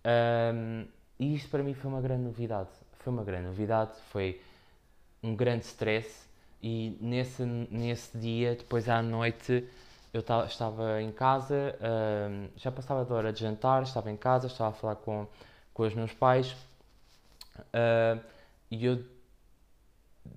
Um, 0.06 0.86
e 1.20 1.36
isto 1.36 1.50
para 1.50 1.64
mim 1.64 1.74
foi 1.74 1.90
uma 1.90 2.02
grande 2.02 2.24
novidade. 2.24 2.70
Foi 3.00 3.14
uma 3.14 3.24
grande 3.24 3.48
novidade, 3.48 3.92
foi 4.12 4.42
um 5.24 5.36
grande 5.36 5.66
stress. 5.66 6.26
E 6.62 6.98
nesse, 7.00 7.44
nesse 7.44 8.18
dia, 8.18 8.56
depois 8.56 8.90
à 8.90 9.02
noite, 9.02 9.68
eu 10.12 10.22
estava 10.22 11.02
em 11.02 11.12
casa, 11.12 11.76
uh, 11.76 12.50
já 12.56 12.72
passava 12.72 13.06
da 13.06 13.16
hora 13.16 13.32
de 13.32 13.40
jantar, 13.40 13.84
estava 13.84 14.10
em 14.10 14.18
casa, 14.18 14.48
estava 14.48 14.72
a 14.72 14.74
falar 14.74 14.96
com, 14.96 15.28
com 15.74 15.84
os 15.84 15.94
meus 15.94 16.14
pais 16.14 16.56
uh, 17.60 18.20
e 18.72 18.86
eu 18.86 19.04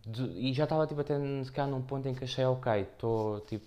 de, 0.07 0.23
e 0.25 0.53
já 0.53 0.65
estava 0.65 0.87
tipo, 0.87 1.01
até 1.01 1.15
se 1.17 1.67
num 1.67 1.83
ponto 1.83 2.09
em 2.09 2.15
que 2.15 2.25
achei 2.25 2.45
ok, 2.45 2.83
estou 2.83 3.41
tipo, 3.41 3.67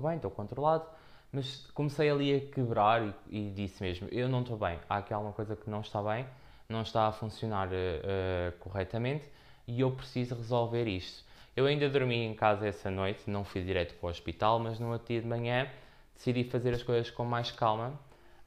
bem, 0.00 0.16
estou 0.16 0.30
controlado, 0.30 0.84
mas 1.30 1.66
comecei 1.74 2.10
ali 2.10 2.34
a 2.34 2.40
quebrar 2.40 3.02
e, 3.30 3.48
e 3.48 3.50
disse 3.50 3.82
mesmo: 3.82 4.08
eu 4.10 4.28
não 4.28 4.40
estou 4.40 4.56
bem, 4.56 4.78
há 4.88 4.98
aqui 4.98 5.14
alguma 5.14 5.32
coisa 5.32 5.56
que 5.56 5.68
não 5.68 5.80
está 5.80 6.02
bem, 6.02 6.26
não 6.68 6.82
está 6.82 7.06
a 7.06 7.12
funcionar 7.12 7.68
uh, 7.68 8.58
corretamente 8.58 9.24
e 9.66 9.80
eu 9.80 9.90
preciso 9.90 10.34
resolver 10.34 10.86
isto. 10.86 11.24
Eu 11.54 11.66
ainda 11.66 11.88
dormi 11.88 12.16
em 12.16 12.34
casa 12.34 12.66
essa 12.66 12.90
noite, 12.90 13.28
não 13.28 13.44
fui 13.44 13.62
direto 13.62 13.94
para 13.94 14.06
o 14.06 14.10
hospital, 14.10 14.58
mas 14.58 14.78
no 14.78 14.90
outro 14.90 15.08
dia 15.08 15.20
de 15.20 15.26
manhã 15.26 15.68
decidi 16.14 16.44
fazer 16.44 16.72
as 16.74 16.82
coisas 16.82 17.10
com 17.10 17.24
mais 17.24 17.50
calma. 17.50 17.92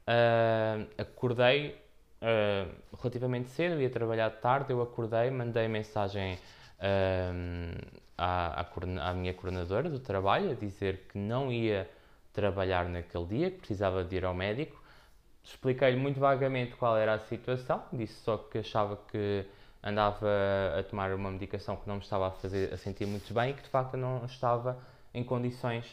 Uh, 0.08 0.86
acordei 0.98 1.76
uh, 2.22 2.72
relativamente 3.00 3.48
cedo, 3.50 3.80
ia 3.80 3.90
trabalhar 3.90 4.28
de 4.30 4.36
tarde, 4.38 4.72
eu 4.72 4.82
acordei, 4.82 5.30
mandei 5.30 5.68
mensagem 5.68 6.38
à, 6.78 8.62
à, 8.62 9.10
à, 9.10 9.14
minha 9.14 9.34
coordenadora 9.34 9.88
do 9.88 9.98
trabalho 9.98 10.52
a 10.52 10.54
dizer 10.54 11.06
que 11.08 11.18
não 11.18 11.50
ia 11.50 11.88
trabalhar 12.32 12.88
naquele 12.88 13.26
dia, 13.26 13.50
que 13.50 13.58
precisava 13.58 14.04
de 14.04 14.16
ir 14.16 14.24
ao 14.24 14.34
médico. 14.34 14.80
Expliquei-lhe 15.42 15.96
muito 15.96 16.18
vagamente 16.20 16.76
qual 16.76 16.96
era 16.96 17.14
a 17.14 17.18
situação, 17.20 17.82
disse 17.92 18.14
só 18.22 18.36
que 18.36 18.58
achava 18.58 18.98
que 19.10 19.46
andava 19.82 20.28
a 20.78 20.82
tomar 20.82 21.12
uma 21.12 21.30
medicação 21.30 21.76
que 21.76 21.86
não 21.86 21.96
me 21.96 22.02
estava 22.02 22.26
a 22.26 22.30
fazer 22.32 22.74
a 22.74 22.76
sentir 22.76 23.06
muito 23.06 23.32
bem 23.32 23.50
e 23.50 23.54
que 23.54 23.62
de 23.62 23.68
facto 23.68 23.96
não 23.96 24.24
estava 24.24 24.76
em 25.14 25.22
condições, 25.22 25.86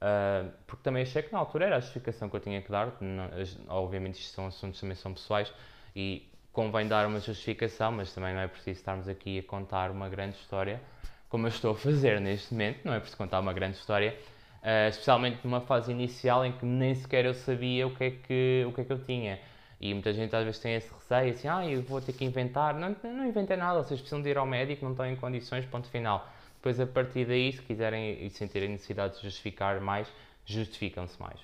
uh, 0.00 0.50
porque 0.66 0.82
também 0.84 1.02
achei 1.02 1.22
que 1.22 1.32
na 1.32 1.40
altura 1.40 1.66
era 1.66 1.76
a 1.76 1.80
justificação 1.80 2.28
que 2.28 2.36
eu 2.36 2.40
tinha 2.40 2.62
que 2.62 2.70
dar, 2.70 2.92
não, 3.00 3.28
obviamente 3.68 4.20
isto 4.20 4.34
são 4.34 4.46
assuntos 4.46 4.80
também 4.80 4.94
são 4.94 5.12
pessoais 5.12 5.52
e 5.94 6.31
convém 6.52 6.86
dar 6.86 7.06
uma 7.06 7.20
justificação, 7.20 7.92
mas 7.92 8.12
também 8.12 8.34
não 8.34 8.40
é 8.40 8.46
preciso 8.46 8.78
estarmos 8.78 9.08
aqui 9.08 9.38
a 9.38 9.42
contar 9.42 9.90
uma 9.90 10.08
grande 10.08 10.36
história, 10.36 10.80
como 11.28 11.46
eu 11.46 11.48
estou 11.48 11.72
a 11.72 11.74
fazer 11.74 12.20
neste 12.20 12.52
momento, 12.52 12.80
não 12.84 12.92
é 12.92 12.98
preciso 12.98 13.16
contar 13.16 13.40
uma 13.40 13.52
grande 13.52 13.78
história, 13.78 14.14
uh, 14.62 14.88
especialmente 14.88 15.40
numa 15.44 15.62
fase 15.62 15.90
inicial 15.90 16.44
em 16.44 16.52
que 16.52 16.66
nem 16.66 16.94
sequer 16.94 17.24
eu 17.24 17.34
sabia 17.34 17.86
o 17.86 17.94
que 17.94 18.04
é 18.04 18.10
que, 18.10 18.64
o 18.68 18.72
que, 18.72 18.80
é 18.82 18.84
que 18.84 18.92
eu 18.92 19.02
tinha. 19.04 19.40
E 19.80 19.92
muita 19.92 20.12
gente 20.12 20.36
às 20.36 20.44
vezes 20.44 20.60
tem 20.60 20.74
esse 20.74 20.92
receio, 20.92 21.32
assim, 21.32 21.48
ah, 21.48 21.66
eu 21.66 21.82
vou 21.82 22.00
ter 22.00 22.12
que 22.12 22.24
inventar. 22.24 22.74
Não, 22.74 22.94
não 23.02 23.26
inventei 23.26 23.56
nada, 23.56 23.82
vocês 23.82 23.98
precisam 23.98 24.22
de 24.22 24.28
ir 24.28 24.38
ao 24.38 24.46
médico, 24.46 24.84
não 24.84 24.92
estão 24.92 25.06
em 25.06 25.16
condições, 25.16 25.64
ponto 25.64 25.88
final. 25.88 26.30
Depois, 26.56 26.78
a 26.78 26.86
partir 26.86 27.24
daí, 27.24 27.52
se 27.52 27.60
quiserem 27.62 28.24
e 28.24 28.30
sentirem 28.30 28.68
necessidade 28.68 29.16
de 29.16 29.22
justificar 29.24 29.80
mais, 29.80 30.06
justificam-se 30.46 31.20
mais. 31.20 31.40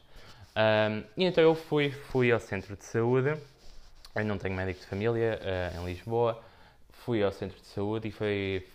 Um, 0.54 1.02
e 1.16 1.24
então 1.24 1.42
eu 1.42 1.54
fui, 1.54 1.90
fui 1.90 2.30
ao 2.30 2.38
centro 2.38 2.76
de 2.76 2.84
saúde, 2.84 3.36
eu 4.14 4.24
não 4.24 4.38
tenho 4.38 4.54
médico 4.54 4.80
de 4.80 4.86
família 4.86 5.40
uh, 5.42 5.80
em 5.80 5.84
Lisboa, 5.86 6.42
fui 7.04 7.22
ao 7.22 7.32
centro 7.32 7.60
de 7.60 7.66
saúde 7.66 8.08
e 8.08 8.10
foi. 8.10 8.66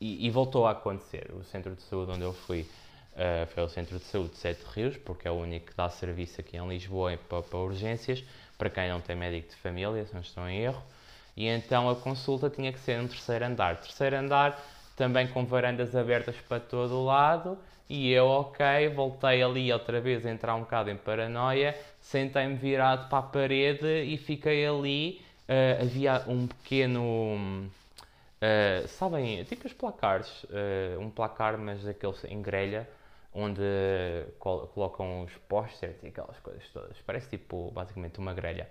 E, 0.00 0.26
e, 0.26 0.30
voltou 0.30 0.66
a 0.66 0.70
acontecer. 0.70 1.30
O 1.34 1.44
centro 1.44 1.74
de 1.74 1.82
saúde 1.82 2.12
onde 2.12 2.22
eu 2.22 2.32
fui 2.32 2.62
uh, 2.62 3.46
foi 3.52 3.62
o 3.62 3.68
centro 3.68 3.98
de 3.98 4.04
saúde 4.04 4.30
de 4.30 4.38
Sete 4.38 4.64
Rios, 4.74 4.96
porque 4.96 5.28
é 5.28 5.30
o 5.30 5.34
único 5.34 5.66
que 5.66 5.76
dá 5.76 5.90
serviço 5.90 6.40
aqui 6.40 6.56
em 6.56 6.66
Lisboa 6.66 7.18
para, 7.28 7.42
para 7.42 7.58
urgências 7.58 8.24
para 8.60 8.68
quem 8.68 8.90
não 8.90 9.00
tem 9.00 9.16
médico 9.16 9.48
de 9.48 9.56
família, 9.56 10.04
se 10.04 10.12
não 10.12 10.20
estou 10.20 10.46
em 10.46 10.58
erro. 10.58 10.82
E 11.34 11.46
então 11.46 11.88
a 11.88 11.96
consulta 11.96 12.50
tinha 12.50 12.70
que 12.70 12.78
ser 12.78 13.00
no 13.00 13.08
terceiro 13.08 13.46
andar. 13.46 13.80
Terceiro 13.80 14.16
andar, 14.16 14.62
também 15.00 15.26
com 15.26 15.46
varandas 15.46 15.96
abertas 15.96 16.36
para 16.46 16.60
todo 16.60 16.94
o 16.94 17.06
lado. 17.06 17.56
E 17.88 18.12
eu, 18.12 18.26
ok, 18.26 18.90
voltei 18.90 19.42
ali 19.42 19.72
outra 19.72 19.98
vez 19.98 20.26
a 20.26 20.30
entrar 20.30 20.54
um 20.54 20.60
bocado 20.60 20.90
em 20.90 20.96
paranoia, 20.96 21.74
sentei-me 21.98 22.54
virado 22.54 23.08
para 23.08 23.18
a 23.18 23.22
parede 23.22 24.02
e 24.04 24.18
fiquei 24.18 24.66
ali. 24.66 25.22
Uh, 25.48 25.82
havia 25.82 26.22
um 26.28 26.46
pequeno. 26.46 27.70
Uh, 28.42 28.86
sabem, 28.88 29.42
tipo 29.44 29.66
os 29.66 29.72
placares, 29.72 30.44
uh, 30.44 31.00
um 31.00 31.08
placar, 31.08 31.56
mas 31.56 31.82
daqueles 31.82 32.22
em 32.24 32.42
grelha, 32.42 32.86
onde 33.34 33.62
col 34.38 34.66
colocam 34.68 35.22
os 35.22 35.32
posters 35.48 35.96
e 36.02 36.08
aquelas 36.08 36.38
coisas 36.40 36.68
todas. 36.68 36.96
Parece 37.06 37.30
tipo, 37.30 37.70
basicamente, 37.72 38.18
uma 38.18 38.34
grelha. 38.34 38.68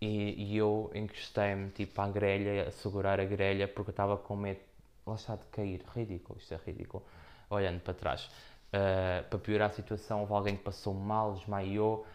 E, 0.00 0.52
e 0.52 0.56
eu 0.56 0.90
encostei-me 0.94 1.70
tipo 1.70 2.00
à 2.00 2.08
grelha, 2.08 2.68
a 2.68 2.70
segurar 2.70 3.18
a 3.18 3.24
grelha, 3.24 3.66
porque 3.66 3.90
eu 3.90 3.92
estava 3.92 4.16
com 4.16 4.36
medo, 4.36 4.60
lá 5.06 5.14
está, 5.14 5.36
de 5.36 5.44
cair. 5.46 5.82
Ridículo, 5.94 6.38
isto 6.38 6.54
é 6.54 6.60
ridículo. 6.64 7.02
Olhando 7.50 7.80
para 7.80 7.94
trás. 7.94 8.28
uh, 8.72 9.28
para 9.28 9.38
piorar 9.38 9.70
a 9.70 9.72
situação, 9.72 10.20
houve 10.20 10.32
alguém 10.32 10.56
que 10.56 10.62
passou 10.62 10.94
mal, 10.94 11.34
desmaiou. 11.34 12.06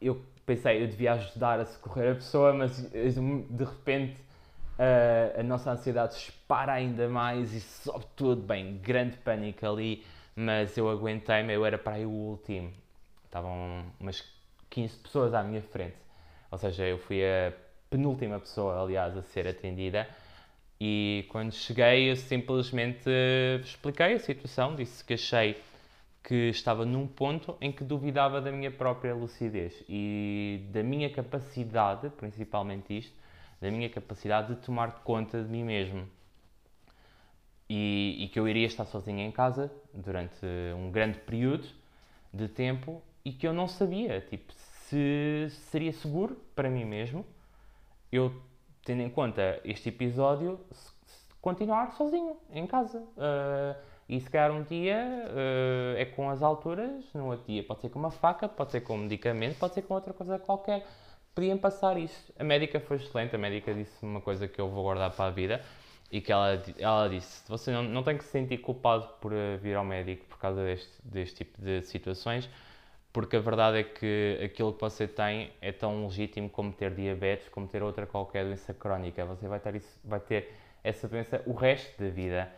Eu 0.00 0.22
pensei, 0.46 0.82
eu 0.82 0.86
devia 0.86 1.14
ajudar 1.14 1.60
a 1.60 1.64
socorrer 1.64 2.12
a 2.12 2.14
pessoa, 2.16 2.52
mas 2.52 2.76
de 2.90 3.64
repente 3.64 4.16
uh, 4.78 5.40
a 5.40 5.42
nossa 5.42 5.70
ansiedade 5.72 6.14
dispara 6.14 6.72
ainda 6.72 7.08
mais 7.08 7.52
e 7.52 7.60
sobe 7.60 8.06
tudo. 8.14 8.42
Bem, 8.42 8.78
grande 8.78 9.16
pânico 9.18 9.66
ali, 9.66 10.04
mas 10.36 10.76
eu 10.76 10.88
aguentei-me, 10.90 11.52
eu 11.52 11.64
era 11.64 11.78
para 11.78 11.94
aí 11.94 12.06
o 12.06 12.10
último. 12.10 12.72
Estavam 13.24 13.84
umas 13.98 14.22
15 14.70 14.98
pessoas 14.98 15.34
à 15.34 15.42
minha 15.42 15.62
frente. 15.62 15.96
Ou 16.50 16.58
seja, 16.58 16.84
eu 16.84 16.98
fui 16.98 17.24
a 17.24 17.52
penúltima 17.90 18.38
pessoa, 18.38 18.80
aliás, 18.82 19.16
a 19.16 19.22
ser 19.22 19.48
atendida. 19.48 20.06
E 20.80 21.26
quando 21.28 21.52
cheguei, 21.52 22.10
eu 22.10 22.16
simplesmente 22.16 23.08
expliquei 23.62 24.14
a 24.14 24.18
situação, 24.18 24.74
disse 24.74 25.04
que 25.04 25.14
achei 25.14 25.56
que 26.22 26.48
estava 26.48 26.86
num 26.86 27.06
ponto 27.06 27.56
em 27.60 27.70
que 27.70 27.84
duvidava 27.84 28.40
da 28.40 28.50
minha 28.50 28.70
própria 28.70 29.14
lucidez 29.14 29.84
e 29.88 30.66
da 30.72 30.82
minha 30.82 31.10
capacidade, 31.10 32.08
principalmente 32.10 32.96
isto, 32.98 33.14
da 33.60 33.70
minha 33.70 33.88
capacidade 33.90 34.54
de 34.54 34.60
tomar 34.62 35.02
conta 35.04 35.42
de 35.42 35.48
mim 35.48 35.62
mesmo. 35.62 36.08
E, 37.68 38.16
e, 38.24 38.28
que 38.28 38.38
eu 38.38 38.46
iria 38.46 38.66
estar 38.66 38.84
sozinho 38.84 39.20
em 39.20 39.30
casa 39.30 39.72
durante 39.92 40.44
um 40.76 40.90
grande 40.90 41.18
período 41.18 41.66
de 42.32 42.46
tempo 42.46 43.02
e 43.24 43.32
que 43.32 43.46
eu 43.46 43.54
não 43.54 43.66
sabia 43.66 44.20
tipo, 44.20 44.52
se 44.52 45.48
seria 45.70 45.92
seguro 45.92 46.36
para 46.54 46.68
mim 46.68 46.84
mesmo 46.84 47.24
eu, 48.12 48.32
tendo 48.84 49.02
em 49.02 49.10
conta 49.10 49.60
este 49.64 49.88
episódio, 49.88 50.60
continuar 51.40 51.92
sozinho 51.92 52.36
em 52.50 52.66
casa. 52.66 52.98
Uh, 52.98 53.76
e 54.08 54.20
se 54.20 54.28
calhar 54.30 54.52
um 54.52 54.62
dia 54.62 54.98
uh, 55.28 55.96
é 55.96 56.04
com 56.04 56.28
as 56.28 56.42
alturas, 56.42 57.04
no 57.14 57.30
outro 57.30 57.46
dia 57.46 57.62
pode 57.64 57.80
ser 57.80 57.88
com 57.88 57.98
uma 57.98 58.10
faca, 58.10 58.48
pode 58.48 58.72
ser 58.72 58.82
com 58.82 58.94
um 58.94 58.98
medicamento, 58.98 59.58
pode 59.58 59.74
ser 59.74 59.82
com 59.82 59.94
outra 59.94 60.12
coisa 60.12 60.38
qualquer 60.38 60.84
podiam 61.34 61.58
passar 61.58 61.98
isso. 61.98 62.32
A 62.38 62.44
médica 62.44 62.80
foi 62.80 62.96
excelente, 62.96 63.34
a 63.34 63.38
médica 63.38 63.74
disse 63.74 64.04
uma 64.04 64.20
coisa 64.20 64.46
que 64.46 64.60
eu 64.60 64.68
vou 64.70 64.84
guardar 64.84 65.10
para 65.10 65.26
a 65.26 65.30
vida 65.30 65.60
e 66.10 66.20
que 66.20 66.30
ela, 66.30 66.62
ela 66.78 67.08
disse: 67.08 67.42
você 67.48 67.72
não, 67.72 67.82
não 67.82 68.02
tem 68.02 68.16
que 68.16 68.24
se 68.24 68.30
sentir 68.30 68.58
culpado 68.58 69.08
por 69.20 69.32
eh, 69.32 69.56
vir 69.56 69.74
ao 69.74 69.84
médico 69.84 70.24
por 70.26 70.38
causa 70.38 70.62
deste, 70.62 70.92
deste 71.02 71.36
tipo 71.38 71.60
de 71.60 71.82
situações, 71.82 72.48
porque 73.14 73.36
a 73.36 73.40
verdade 73.40 73.78
é 73.78 73.84
que 73.84 74.40
aquilo 74.44 74.72
que 74.72 74.80
você 74.80 75.06
tem 75.06 75.52
é 75.60 75.70
tão 75.70 76.04
legítimo 76.04 76.50
como 76.50 76.72
ter 76.72 76.92
diabetes, 76.92 77.48
como 77.48 77.68
ter 77.68 77.80
outra 77.80 78.06
qualquer 78.06 78.44
doença 78.44 78.74
crónica. 78.74 79.24
Você 79.24 79.46
vai 79.46 79.60
ter, 79.60 79.76
isso, 79.76 80.00
vai 80.04 80.18
ter 80.18 80.52
essa 80.82 81.06
doença 81.06 81.40
o 81.46 81.54
resto 81.54 82.02
da 82.02 82.10
vida. 82.10 82.50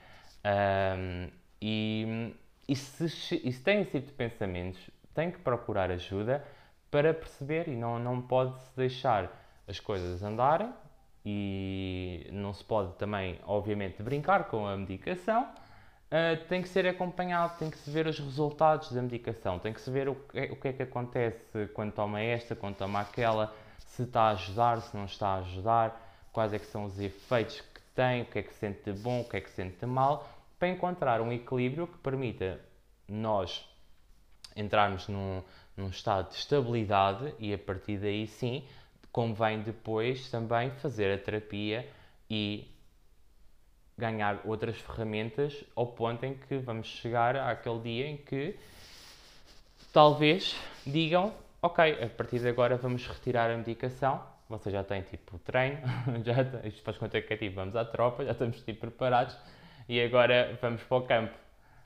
Um, 0.99 1.29
e, 1.61 2.35
e, 2.66 2.75
se, 2.75 3.05
e 3.45 3.53
se 3.53 3.62
tem 3.62 3.83
esse 3.83 4.01
tipo 4.01 4.07
de 4.07 4.12
pensamentos, 4.14 4.81
tem 5.14 5.31
que 5.31 5.38
procurar 5.40 5.90
ajuda 5.90 6.42
para 6.90 7.12
perceber 7.12 7.69
e 7.69 7.77
não, 7.77 7.99
não 7.99 8.23
pode-se 8.23 8.75
deixar 8.75 9.31
as 9.69 9.79
coisas 9.79 10.23
andarem 10.23 10.73
e 11.23 12.31
não 12.33 12.55
se 12.55 12.64
pode 12.64 12.95
também, 12.95 13.38
obviamente, 13.45 14.03
brincar 14.03 14.45
com 14.45 14.66
a 14.66 14.75
medicação. 14.75 15.47
Uh, 16.07 16.45
tem 16.49 16.62
que 16.62 16.69
ser 16.69 16.87
acompanhado, 16.87 17.59
tem 17.59 17.69
que 17.69 17.77
se 17.79 17.90
ver 17.90 18.07
os 18.07 18.19
resultados 18.19 18.92
da 18.92 19.03
medicação, 19.03 19.59
tem 19.59 19.73
que 19.73 19.81
se 19.81 19.90
ver 19.90 20.09
o 20.09 20.14
que, 20.14 20.40
o 20.53 20.57
que 20.57 20.69
é 20.69 20.73
que 20.73 20.83
acontece 20.85 21.66
quando 21.75 21.92
toma 21.92 22.21
esta, 22.21 22.55
quando 22.55 22.77
toma 22.77 23.01
aquela, 23.01 23.53
se 23.79 24.03
está 24.05 24.23
a 24.23 24.31
ajudar, 24.31 24.81
se 24.83 24.97
não 24.97 25.05
está 25.05 25.31
a 25.31 25.38
ajudar, 25.38 26.29
quais 26.33 26.53
é 26.53 26.61
que 26.61 26.66
são 26.66 26.85
os 26.85 27.01
efeitos 27.01 27.61
que 27.61 27.81
tem, 27.92 28.23
o 28.23 28.27
que 28.27 28.38
é 28.38 28.42
que 28.42 28.53
se 28.53 28.61
sente 28.61 28.92
de 28.92 29.01
bom, 29.01 29.23
o 29.23 29.25
que 29.29 29.37
é 29.37 29.40
que 29.40 29.51
se 29.51 29.57
sente 29.57 29.79
de 29.81 29.87
mal, 29.87 30.29
para 30.61 30.69
encontrar 30.69 31.21
um 31.21 31.33
equilíbrio 31.33 31.88
que 31.88 31.99
permita 31.99 32.61
nós 33.09 33.69
entrarmos 34.55 35.09
num, 35.09 35.42
num 35.77 35.88
estado 35.88 36.31
de 36.31 36.37
estabilidade 36.37 37.35
e 37.38 37.53
a 37.53 37.59
partir 37.59 37.99
daí 37.99 38.27
sim 38.27 38.64
convém 39.11 39.62
depois 39.62 40.31
também 40.31 40.71
fazer 40.71 41.12
a 41.12 41.19
terapia 41.19 41.88
e 42.31 42.71
ganhar 43.99 44.41
outras 44.45 44.77
ferramentas 44.77 45.65
ao 45.75 45.87
ponto 45.87 46.25
em 46.25 46.35
que 46.35 46.59
vamos 46.59 46.87
chegar 46.87 47.37
àquele 47.37 47.81
dia 47.81 48.07
em 48.07 48.17
que 48.17 48.57
talvez 49.93 50.57
digam 50.87 51.33
ok, 51.63 52.05
a 52.05 52.09
partir 52.09 52.39
de 52.41 52.49
agora 52.49 52.77
vamos 52.77 53.07
retirar 53.07 53.51
a 53.51 53.57
medicação 53.57 54.37
você 54.49 54.71
já 54.71 54.85
tem 54.85 55.03
tipo 55.03 55.39
treino, 55.41 55.79
já 56.25 56.45
tem, 56.45 56.69
isto 56.69 56.83
faz 56.83 56.97
conta 56.99 57.21
que 57.21 57.33
é 57.33 57.37
tipo, 57.37 57.57
vamos 57.57 57.75
à 57.75 57.85
tropa, 57.85 58.25
já 58.25 58.33
estamos 58.33 58.61
tipo 58.63 58.81
preparados 58.81 59.37
e 59.89 60.01
agora 60.01 60.57
vamos 60.61 60.83
para 60.83 60.97
o 60.97 61.03
campo, 61.03 61.35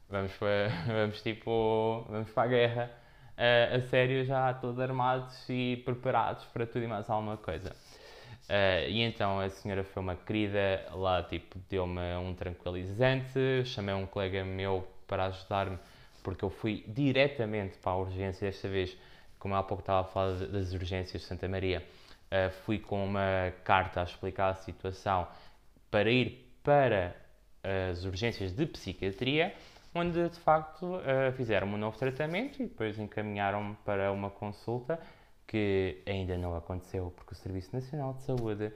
vamos, 0.09 0.33
para, 0.35 0.68
vamos 0.87 1.23
tipo, 1.23 2.07
vamos 2.09 2.31
para 2.31 2.42
a 2.42 2.46
guerra 2.46 2.90
uh, 3.38 3.77
a 3.77 3.81
sério 3.88 4.25
já 4.25 4.53
todos 4.55 4.79
armados 4.79 5.49
e 5.49 5.83
preparados 5.85 6.44
para 6.46 6.66
tudo 6.66 6.85
e 6.85 6.87
mais 6.87 7.09
alguma 7.09 7.37
coisa. 7.37 7.75
Uh, 8.50 8.88
e 8.88 9.02
então 9.02 9.38
a 9.38 9.48
senhora 9.48 9.84
foi 9.84 10.02
uma 10.02 10.16
querida, 10.16 10.84
lá 10.92 11.22
tipo 11.22 11.56
deu-me 11.68 12.16
um 12.16 12.34
tranquilizante, 12.34 13.64
chamei 13.64 13.94
um 13.94 14.06
colega 14.06 14.44
meu 14.44 14.84
para 15.06 15.26
ajudar-me, 15.26 15.78
porque 16.20 16.44
eu 16.44 16.50
fui 16.50 16.84
diretamente 16.88 17.78
para 17.78 17.92
a 17.92 17.96
urgência 17.96 18.50
desta 18.50 18.68
vez, 18.68 18.96
como 19.38 19.54
há 19.54 19.62
pouco 19.62 19.82
estava 19.82 20.00
a 20.00 20.04
falar 20.10 20.34
das 20.48 20.72
urgências 20.72 21.22
de 21.22 21.28
Santa 21.28 21.48
Maria, 21.48 21.86
uh, 22.26 22.50
fui 22.64 22.80
com 22.80 23.04
uma 23.04 23.52
carta 23.62 24.00
a 24.00 24.02
explicar 24.02 24.48
a 24.48 24.54
situação 24.54 25.28
para 25.88 26.10
ir 26.10 26.52
para 26.64 27.14
as 27.62 28.04
urgências 28.04 28.50
de 28.50 28.66
psiquiatria 28.66 29.54
onde 29.94 30.28
de 30.28 30.38
facto 30.40 30.96
uh, 30.96 31.32
fizeram 31.36 31.68
um 31.68 31.76
novo 31.76 31.96
tratamento 31.96 32.60
e 32.60 32.66
depois 32.66 32.98
encaminharam-me 32.98 33.76
para 33.84 34.10
uma 34.12 34.30
consulta 34.30 34.98
que 35.50 36.00
ainda 36.06 36.38
não 36.38 36.54
aconteceu 36.54 37.12
porque 37.16 37.32
o 37.32 37.36
Serviço 37.36 37.74
Nacional 37.74 38.14
de 38.14 38.22
Saúde. 38.22 38.72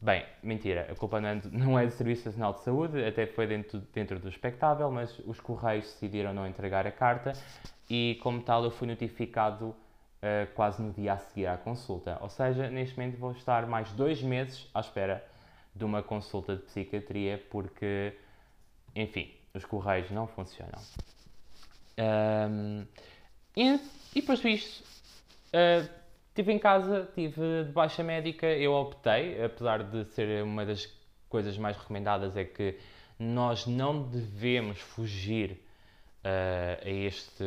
Bem, 0.00 0.24
mentira, 0.42 0.88
a 0.90 0.94
culpa 0.94 1.20
não 1.20 1.28
é, 1.28 1.40
não 1.52 1.78
é 1.78 1.84
do 1.84 1.92
Serviço 1.92 2.24
Nacional 2.24 2.54
de 2.54 2.60
Saúde, 2.62 3.04
até 3.04 3.26
foi 3.26 3.46
dentro, 3.46 3.78
dentro 3.92 4.18
do 4.18 4.26
espectável, 4.26 4.90
mas 4.90 5.18
os 5.26 5.38
Correios 5.38 5.84
decidiram 5.84 6.32
não 6.32 6.46
entregar 6.46 6.86
a 6.86 6.90
carta 6.90 7.34
e, 7.90 8.18
como 8.22 8.40
tal, 8.40 8.64
eu 8.64 8.70
fui 8.70 8.88
notificado 8.88 9.66
uh, 9.66 10.50
quase 10.54 10.80
no 10.80 10.94
dia 10.94 11.12
a 11.12 11.18
seguir 11.18 11.46
à 11.46 11.58
consulta. 11.58 12.16
Ou 12.22 12.30
seja, 12.30 12.70
neste 12.70 12.96
momento 12.96 13.18
vou 13.18 13.32
estar 13.32 13.66
mais 13.66 13.92
dois 13.92 14.22
meses 14.22 14.66
à 14.72 14.80
espera 14.80 15.22
de 15.74 15.84
uma 15.84 16.02
consulta 16.02 16.56
de 16.56 16.62
psiquiatria 16.62 17.44
porque, 17.50 18.14
enfim, 18.96 19.30
os 19.52 19.66
correios 19.66 20.10
não 20.10 20.26
funcionam. 20.26 20.80
Um, 21.98 22.86
e, 23.54 23.74
e 24.14 24.20
depois 24.22 24.40
disto, 24.40 24.82
estive 25.52 26.52
em 26.52 26.58
casa, 26.58 27.08
tive 27.14 27.64
de 27.64 27.72
baixa 27.72 28.02
médica, 28.02 28.46
eu 28.46 28.72
optei, 28.72 29.42
apesar 29.42 29.82
de 29.82 30.04
ser 30.12 30.42
uma 30.44 30.64
das 30.64 30.88
coisas 31.28 31.58
mais 31.58 31.76
recomendadas, 31.76 32.36
é 32.36 32.44
que 32.44 32.78
nós 33.18 33.66
não 33.66 34.02
devemos 34.02 34.80
fugir 34.80 35.60
uh, 36.24 36.86
a, 36.86 36.90
este, 36.90 37.44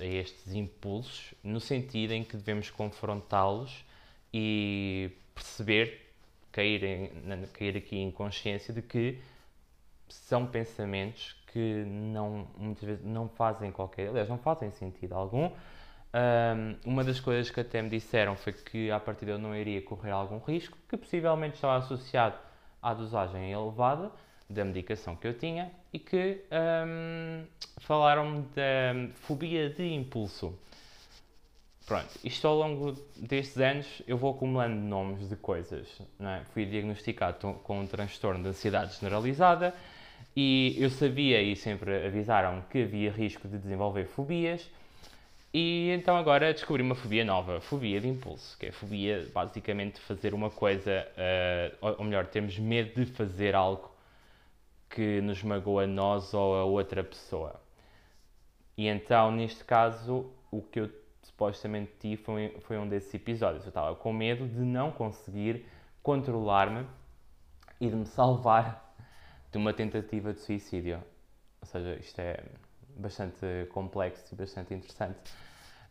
a 0.00 0.04
estes 0.04 0.54
impulsos, 0.54 1.34
no 1.42 1.60
sentido 1.60 2.12
em 2.12 2.24
que 2.24 2.36
devemos 2.36 2.70
confrontá-los 2.70 3.84
e 4.32 5.10
perceber, 5.34 6.12
cair, 6.50 6.82
em, 6.84 7.10
cair 7.52 7.76
aqui 7.76 7.98
em 7.98 8.10
consciência 8.10 8.72
de 8.72 8.82
que 8.82 9.18
são 10.08 10.46
pensamentos 10.46 11.36
que 11.52 11.84
não, 11.86 12.46
muitas 12.56 12.84
vezes 12.84 13.04
não 13.04 13.28
fazem 13.28 13.70
qualquer, 13.70 14.08
aliás, 14.08 14.28
não 14.28 14.38
fazem 14.38 14.70
sentido 14.70 15.14
algum. 15.14 15.50
Um, 16.14 16.90
uma 16.92 17.02
das 17.02 17.18
coisas 17.18 17.50
que 17.50 17.60
até 17.60 17.80
me 17.80 17.88
disseram 17.88 18.36
foi 18.36 18.52
que 18.52 18.90
a 18.90 19.00
partir 19.00 19.24
de 19.24 19.30
eu 19.32 19.38
não 19.38 19.56
iria 19.56 19.80
correr 19.80 20.10
algum 20.10 20.38
risco, 20.38 20.76
que 20.88 20.96
possivelmente 20.96 21.54
estava 21.54 21.78
associado 21.78 22.36
à 22.82 22.92
dosagem 22.92 23.50
elevada 23.50 24.12
da 24.48 24.64
medicação 24.64 25.16
que 25.16 25.26
eu 25.26 25.32
tinha 25.32 25.72
e 25.92 25.98
que 25.98 26.44
um, 26.52 27.44
falaram 27.78 28.42
da 28.54 29.10
fobia 29.20 29.70
de 29.70 29.86
impulso. 29.94 30.58
Pronto, 31.86 32.10
isto 32.22 32.46
ao 32.46 32.56
longo 32.56 32.92
destes 33.16 33.56
anos 33.56 34.02
eu 34.06 34.16
vou 34.16 34.32
acumulando 34.32 34.76
nomes 34.76 35.28
de 35.28 35.36
coisas. 35.36 35.88
É? 36.20 36.42
Fui 36.52 36.64
diagnosticado 36.66 37.54
com 37.64 37.80
um 37.80 37.86
transtorno 37.86 38.42
de 38.42 38.50
ansiedade 38.50 38.94
generalizada, 38.94 39.74
e 40.36 40.76
eu 40.78 40.88
sabia 40.90 41.42
e 41.42 41.56
sempre 41.56 42.06
avisaram 42.06 42.62
que 42.70 42.82
havia 42.82 43.10
risco 43.10 43.48
de 43.48 43.58
desenvolver 43.58 44.06
fobias. 44.06 44.70
E 45.54 45.90
então 45.90 46.16
agora 46.16 46.52
descobri 46.52 46.82
uma 46.82 46.94
fobia 46.94 47.24
nova, 47.24 47.60
fobia 47.60 48.00
de 48.00 48.08
impulso, 48.08 48.56
que 48.58 48.66
é 48.66 48.68
a 48.70 48.72
fobia 48.72 49.28
basicamente 49.34 49.96
de 49.96 50.00
fazer 50.00 50.32
uma 50.32 50.48
coisa, 50.48 51.06
uh, 51.82 51.94
ou 51.98 52.04
melhor, 52.04 52.26
temos 52.26 52.58
medo 52.58 53.04
de 53.04 53.12
fazer 53.12 53.54
algo 53.54 53.90
que 54.88 55.20
nos 55.20 55.42
magoa 55.42 55.84
a 55.84 55.86
nós 55.86 56.32
ou 56.32 56.56
a 56.56 56.64
outra 56.64 57.04
pessoa. 57.04 57.60
E 58.76 58.88
então, 58.88 59.30
neste 59.30 59.62
caso, 59.64 60.32
o 60.50 60.62
que 60.62 60.80
eu 60.80 60.90
supostamente 61.22 61.92
tive 62.00 62.22
foi, 62.22 62.56
foi 62.60 62.78
um 62.78 62.88
desses 62.88 63.12
episódios. 63.14 63.64
Eu 63.64 63.68
estava 63.68 63.94
com 63.94 64.12
medo 64.12 64.48
de 64.48 64.60
não 64.60 64.90
conseguir 64.90 65.66
controlar-me 66.02 66.86
e 67.80 67.88
de 67.88 67.96
me 67.96 68.06
salvar 68.06 68.94
de 69.50 69.58
uma 69.58 69.74
tentativa 69.74 70.32
de 70.32 70.40
suicídio. 70.40 71.02
Ou 71.60 71.66
seja, 71.66 71.94
isto 71.96 72.18
é 72.20 72.42
bastante 72.96 73.66
complexo 73.70 74.24
e 74.32 74.36
bastante 74.36 74.74
interessante. 74.74 75.18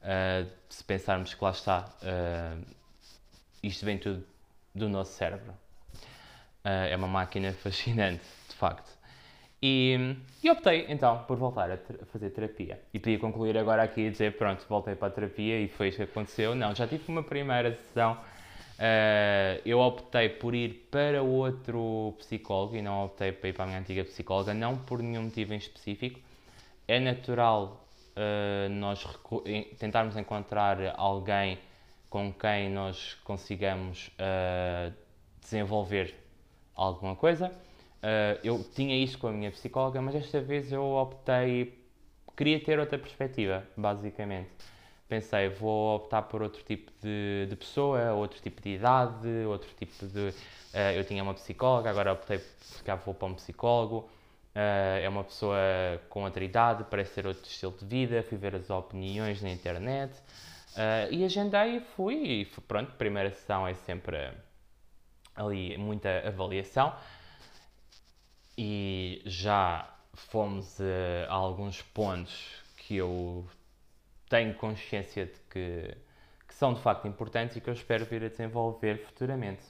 Uh, 0.02 0.50
se 0.68 0.84
pensarmos 0.84 1.34
que 1.34 1.44
lá 1.44 1.52
está, 1.52 1.88
uh, 2.02 2.66
isto 3.62 3.86
vem 3.86 4.00
tudo 4.00 4.26
do 4.74 4.90
nosso 4.90 5.14
cérebro. 5.14 5.52
Uh, 6.66 6.90
é 6.90 6.96
uma 6.96 7.08
máquina 7.08 7.52
fascinante, 7.62 8.24
de 8.50 8.56
facto. 8.56 8.90
E, 9.62 10.16
e, 10.44 10.50
optei 10.50 10.88
então 10.90 11.24
por 11.26 11.38
voltar 11.38 11.70
a, 11.70 11.76
a, 11.76 12.06
fazer 12.08 12.32
terapia. 12.32 12.82
E 12.92 13.00
podia 13.00 13.20
concluir 13.20 13.56
agora 13.58 13.84
aqui 13.84 14.02
e 14.02 14.10
dizer: 14.10 14.36
pronto, 14.36 14.66
voltei 14.68 14.96
para 14.96 15.10
a 15.10 15.12
terapia 15.12 15.60
e 15.60 15.68
foi 15.68 15.90
isso 15.90 15.98
que 15.98 16.04
aconteceu. 16.04 16.56
Não, 16.56 16.74
já 16.74 16.88
tive 16.88 17.04
uma 17.08 17.22
primeira 17.22 17.76
sessão. 17.76 18.18
Eu 19.64 19.80
optei 19.80 20.28
por 20.30 20.56
ir 20.56 20.88
para 20.90 21.22
outro 21.22 22.16
psicólogo 22.18 22.76
e 22.76 22.82
não 22.82 23.06
optei 23.06 23.32
para 23.32 23.50
ir 23.50 23.54
para 23.54 23.66
a 23.66 23.68
minha 23.68 23.80
antiga 23.80 24.04
psicóloga, 24.04 24.56
não 24.56 24.76
por 24.76 25.04
nenhum 25.04 25.26
motivo 25.26 25.54
em 25.54 25.58
específico. 25.58 26.20
É 26.88 27.00
natural 27.00 27.86
uh, 28.16 28.70
nós 28.70 29.06
tentarmos 29.78 30.18
encontrar 30.18 30.94
alguém 30.98 31.58
com 32.10 32.34
quem 32.34 32.70
nós 32.70 33.18
consigamos 33.24 34.10
uh, 34.10 34.94
desenvolver 35.40 36.14
alguma 36.76 37.16
coisa. 37.16 37.48
Uh, 37.48 38.38
eu 38.44 38.64
tinha 38.76 38.96
isso 38.96 39.18
com 39.18 39.28
a 39.28 39.32
minha 39.32 39.52
psicóloga, 39.52 40.02
mas 40.02 40.16
esta 40.16 40.42
vez 40.42 40.72
eu 40.72 40.84
optei, 40.84 41.80
queria 42.36 42.60
ter 42.60 42.80
outra 42.80 42.98
perspectiva, 42.98 43.64
basicamente. 43.78 44.50
Pensei, 45.08 45.50
vou 45.50 45.96
optar 45.96 46.24
por 46.24 46.42
outro 46.42 46.64
tipo 46.64 46.92
de, 47.02 47.46
de 47.50 47.56
pessoa, 47.56 48.14
outro 48.14 48.42
tipo 48.42 48.62
de 48.62 48.70
idade, 48.76 49.28
outro 49.46 49.70
tipo 49.78 50.06
de. 50.06 50.30
Uh, 50.30 50.92
eu 50.96 51.04
tinha 51.06 51.22
uma 51.22 51.34
psicóloga, 51.34 51.90
agora 51.90 52.14
optei 52.14 52.42
cá 52.84 52.96
vou 52.96 53.14
para 53.14 53.28
um 53.28 53.36
psicólogo. 53.36 54.10
Uh, 54.54 55.00
é 55.02 55.08
uma 55.08 55.24
pessoa 55.24 55.58
com 56.10 56.24
outra 56.24 56.44
idade, 56.44 56.86
parece 56.90 57.16
ter 57.16 57.26
outro 57.26 57.50
estilo 57.50 57.74
de 57.80 57.86
vida. 57.86 58.24
Fui 58.24 58.38
ver 58.38 58.56
as 58.56 58.70
opiniões 58.70 59.42
na 59.42 59.50
internet 59.50 60.14
uh, 60.76 61.12
e 61.12 61.24
agendei 61.24 61.78
e 61.78 61.80
fui. 61.80 62.16
E 62.16 62.46
pronto, 62.68 62.92
primeira 62.94 63.30
sessão 63.32 63.68
é 63.68 63.74
sempre 63.74 64.32
ali 65.36 65.78
muita 65.78 66.28
avaliação 66.28 66.94
e 68.58 69.22
já 69.26 69.90
fomos 70.14 70.80
a, 70.82 71.32
alguns 71.32 71.82
pontos 71.82 72.62
que 72.78 72.98
eu 72.98 73.48
tenho 74.30 74.54
consciência 74.56 75.26
de 75.26 75.40
que, 75.50 75.98
que, 76.48 76.54
são 76.54 76.74
de 76.74 76.82
facto 76.82 77.08
importantes 77.08 77.56
e 77.56 77.62
que 77.62 77.70
eu 77.70 77.74
espero 77.74 78.06
vir 78.06 78.24
a 78.24 78.30
desenvolver 78.30 78.98
futuramente. 79.06 79.64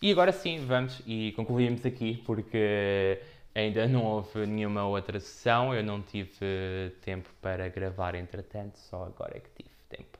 E 0.00 0.12
agora 0.12 0.30
sim, 0.30 0.64
vamos 0.64 1.00
e 1.06 1.32
concluímos 1.32 1.84
aqui 1.84 2.22
porque 2.24 3.20
ainda 3.58 3.88
não 3.88 4.04
houve 4.04 4.46
nenhuma 4.46 4.86
outra 4.86 5.18
sessão, 5.18 5.74
eu 5.74 5.82
não 5.82 6.00
tive 6.00 6.92
tempo 7.02 7.28
para 7.42 7.68
gravar 7.68 8.14
entretanto, 8.14 8.78
só 8.78 9.04
agora 9.04 9.36
é 9.36 9.40
que 9.40 9.50
tive 9.62 9.74
tempo 9.88 10.18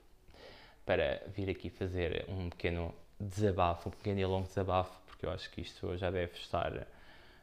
para 0.85 1.23
vir 1.29 1.49
aqui 1.49 1.71
fazer 1.71 2.25
um 2.29 2.49
pequeno 2.49 2.95
desabafo, 3.21 3.89
um 3.89 3.93
pequeno 3.93 4.21
e 4.21 4.25
longo 4.25 4.47
desabafo, 4.47 5.01
porque 5.07 5.27
eu 5.27 5.31
acho 5.31 5.51
que 5.51 5.61
isto 5.61 5.97
já 5.97 6.11
deve 6.11 6.33
estar 6.35 6.87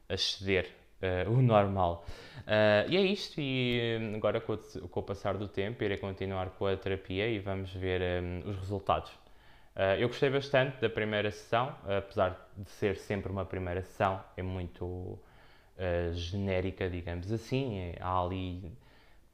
a 0.09 0.13
exceder 0.13 0.69
uh, 1.01 1.31
o 1.31 1.41
normal. 1.41 2.05
Uh, 2.39 2.89
e 2.89 2.97
é 2.97 3.01
isto, 3.01 3.39
e 3.39 3.97
hum, 4.01 4.15
agora 4.15 4.41
com 4.41 4.53
o, 4.53 4.87
com 4.89 4.99
o, 4.99 5.03
passar 5.03 5.37
do 5.37 5.47
tempo 5.47 5.83
irei 5.83 5.97
continuar 5.97 6.49
com 6.51 6.65
a 6.65 6.75
terapia 6.75 7.27
e 7.27 7.39
vamos 7.39 7.71
ver 7.71 8.01
um, 8.01 8.49
os 8.49 8.57
resultados. 8.57 9.11
Uh, 9.75 9.99
eu 9.99 10.07
gostei 10.07 10.29
bastante 10.29 10.79
da 10.81 10.89
primeira 10.89 11.31
sessão, 11.31 11.75
apesar 11.85 12.49
de 12.57 12.69
ser 12.69 12.97
sempre 12.97 13.31
uma 13.31 13.45
primeira 13.45 13.81
sessão, 13.81 14.23
é 14.35 14.41
muito 14.41 15.19
genérica, 16.13 16.89
digamos 16.89 17.31
assim. 17.31 17.79
É, 17.79 17.97
há 17.99 18.21
ali, 18.21 18.71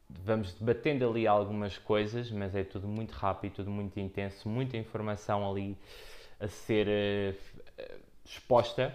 vamos 0.09 0.53
debatendo 0.53 1.09
ali 1.09 1.27
algumas 1.27 1.77
coisas, 1.77 2.31
mas 2.31 2.55
é 2.55 2.63
tudo 2.63 2.87
muito 2.87 3.11
rápido, 3.11 3.53
tudo 3.55 3.71
muito 3.71 3.99
intenso, 3.99 4.49
muita 4.49 4.77
informação 4.77 5.49
ali 5.49 5.77
a 6.39 6.47
ser 6.47 7.35
exposta 8.25 8.93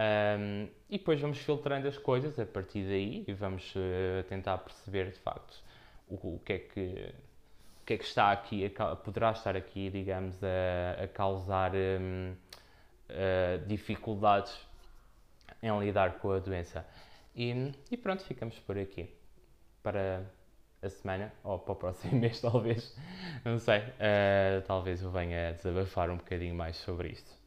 um, 0.00 0.68
e 0.88 0.98
depois 0.98 1.20
vamos 1.20 1.38
filtrando 1.38 1.88
as 1.88 1.98
coisas 1.98 2.38
a 2.38 2.46
partir 2.46 2.84
daí 2.84 3.24
e 3.26 3.32
vamos 3.32 3.74
uh, 3.74 4.22
tentar 4.28 4.58
perceber 4.58 5.10
de 5.10 5.18
facto 5.18 5.62
o, 6.08 6.14
o, 6.14 6.40
que 6.44 6.52
é 6.52 6.58
que, 6.58 7.12
o 7.82 7.84
que 7.84 7.94
é 7.94 7.98
que 7.98 8.04
está 8.04 8.30
aqui, 8.30 8.72
poderá 9.04 9.32
estar 9.32 9.56
aqui, 9.56 9.90
digamos, 9.90 10.36
a, 10.42 11.04
a 11.04 11.08
causar 11.08 11.72
um, 11.74 12.32
uh, 13.10 13.66
dificuldades 13.66 14.56
em 15.62 15.78
lidar 15.80 16.18
com 16.18 16.32
a 16.32 16.38
doença. 16.38 16.86
E, 17.34 17.72
e, 17.90 17.96
pronto, 17.96 18.22
ficamos 18.24 18.58
por 18.58 18.78
aqui 18.78 19.08
para 19.82 20.24
a 20.82 20.88
semana, 20.88 21.32
ou 21.44 21.58
para 21.58 21.72
o 21.72 21.76
próximo 21.76 22.14
mês, 22.20 22.40
talvez. 22.40 22.96
Não 23.44 23.58
sei. 23.58 23.78
Uh, 23.80 24.62
talvez 24.66 25.02
eu 25.02 25.10
venha 25.10 25.52
desabafar 25.52 26.10
um 26.10 26.16
bocadinho 26.16 26.54
mais 26.54 26.76
sobre 26.76 27.08
isto. 27.08 27.38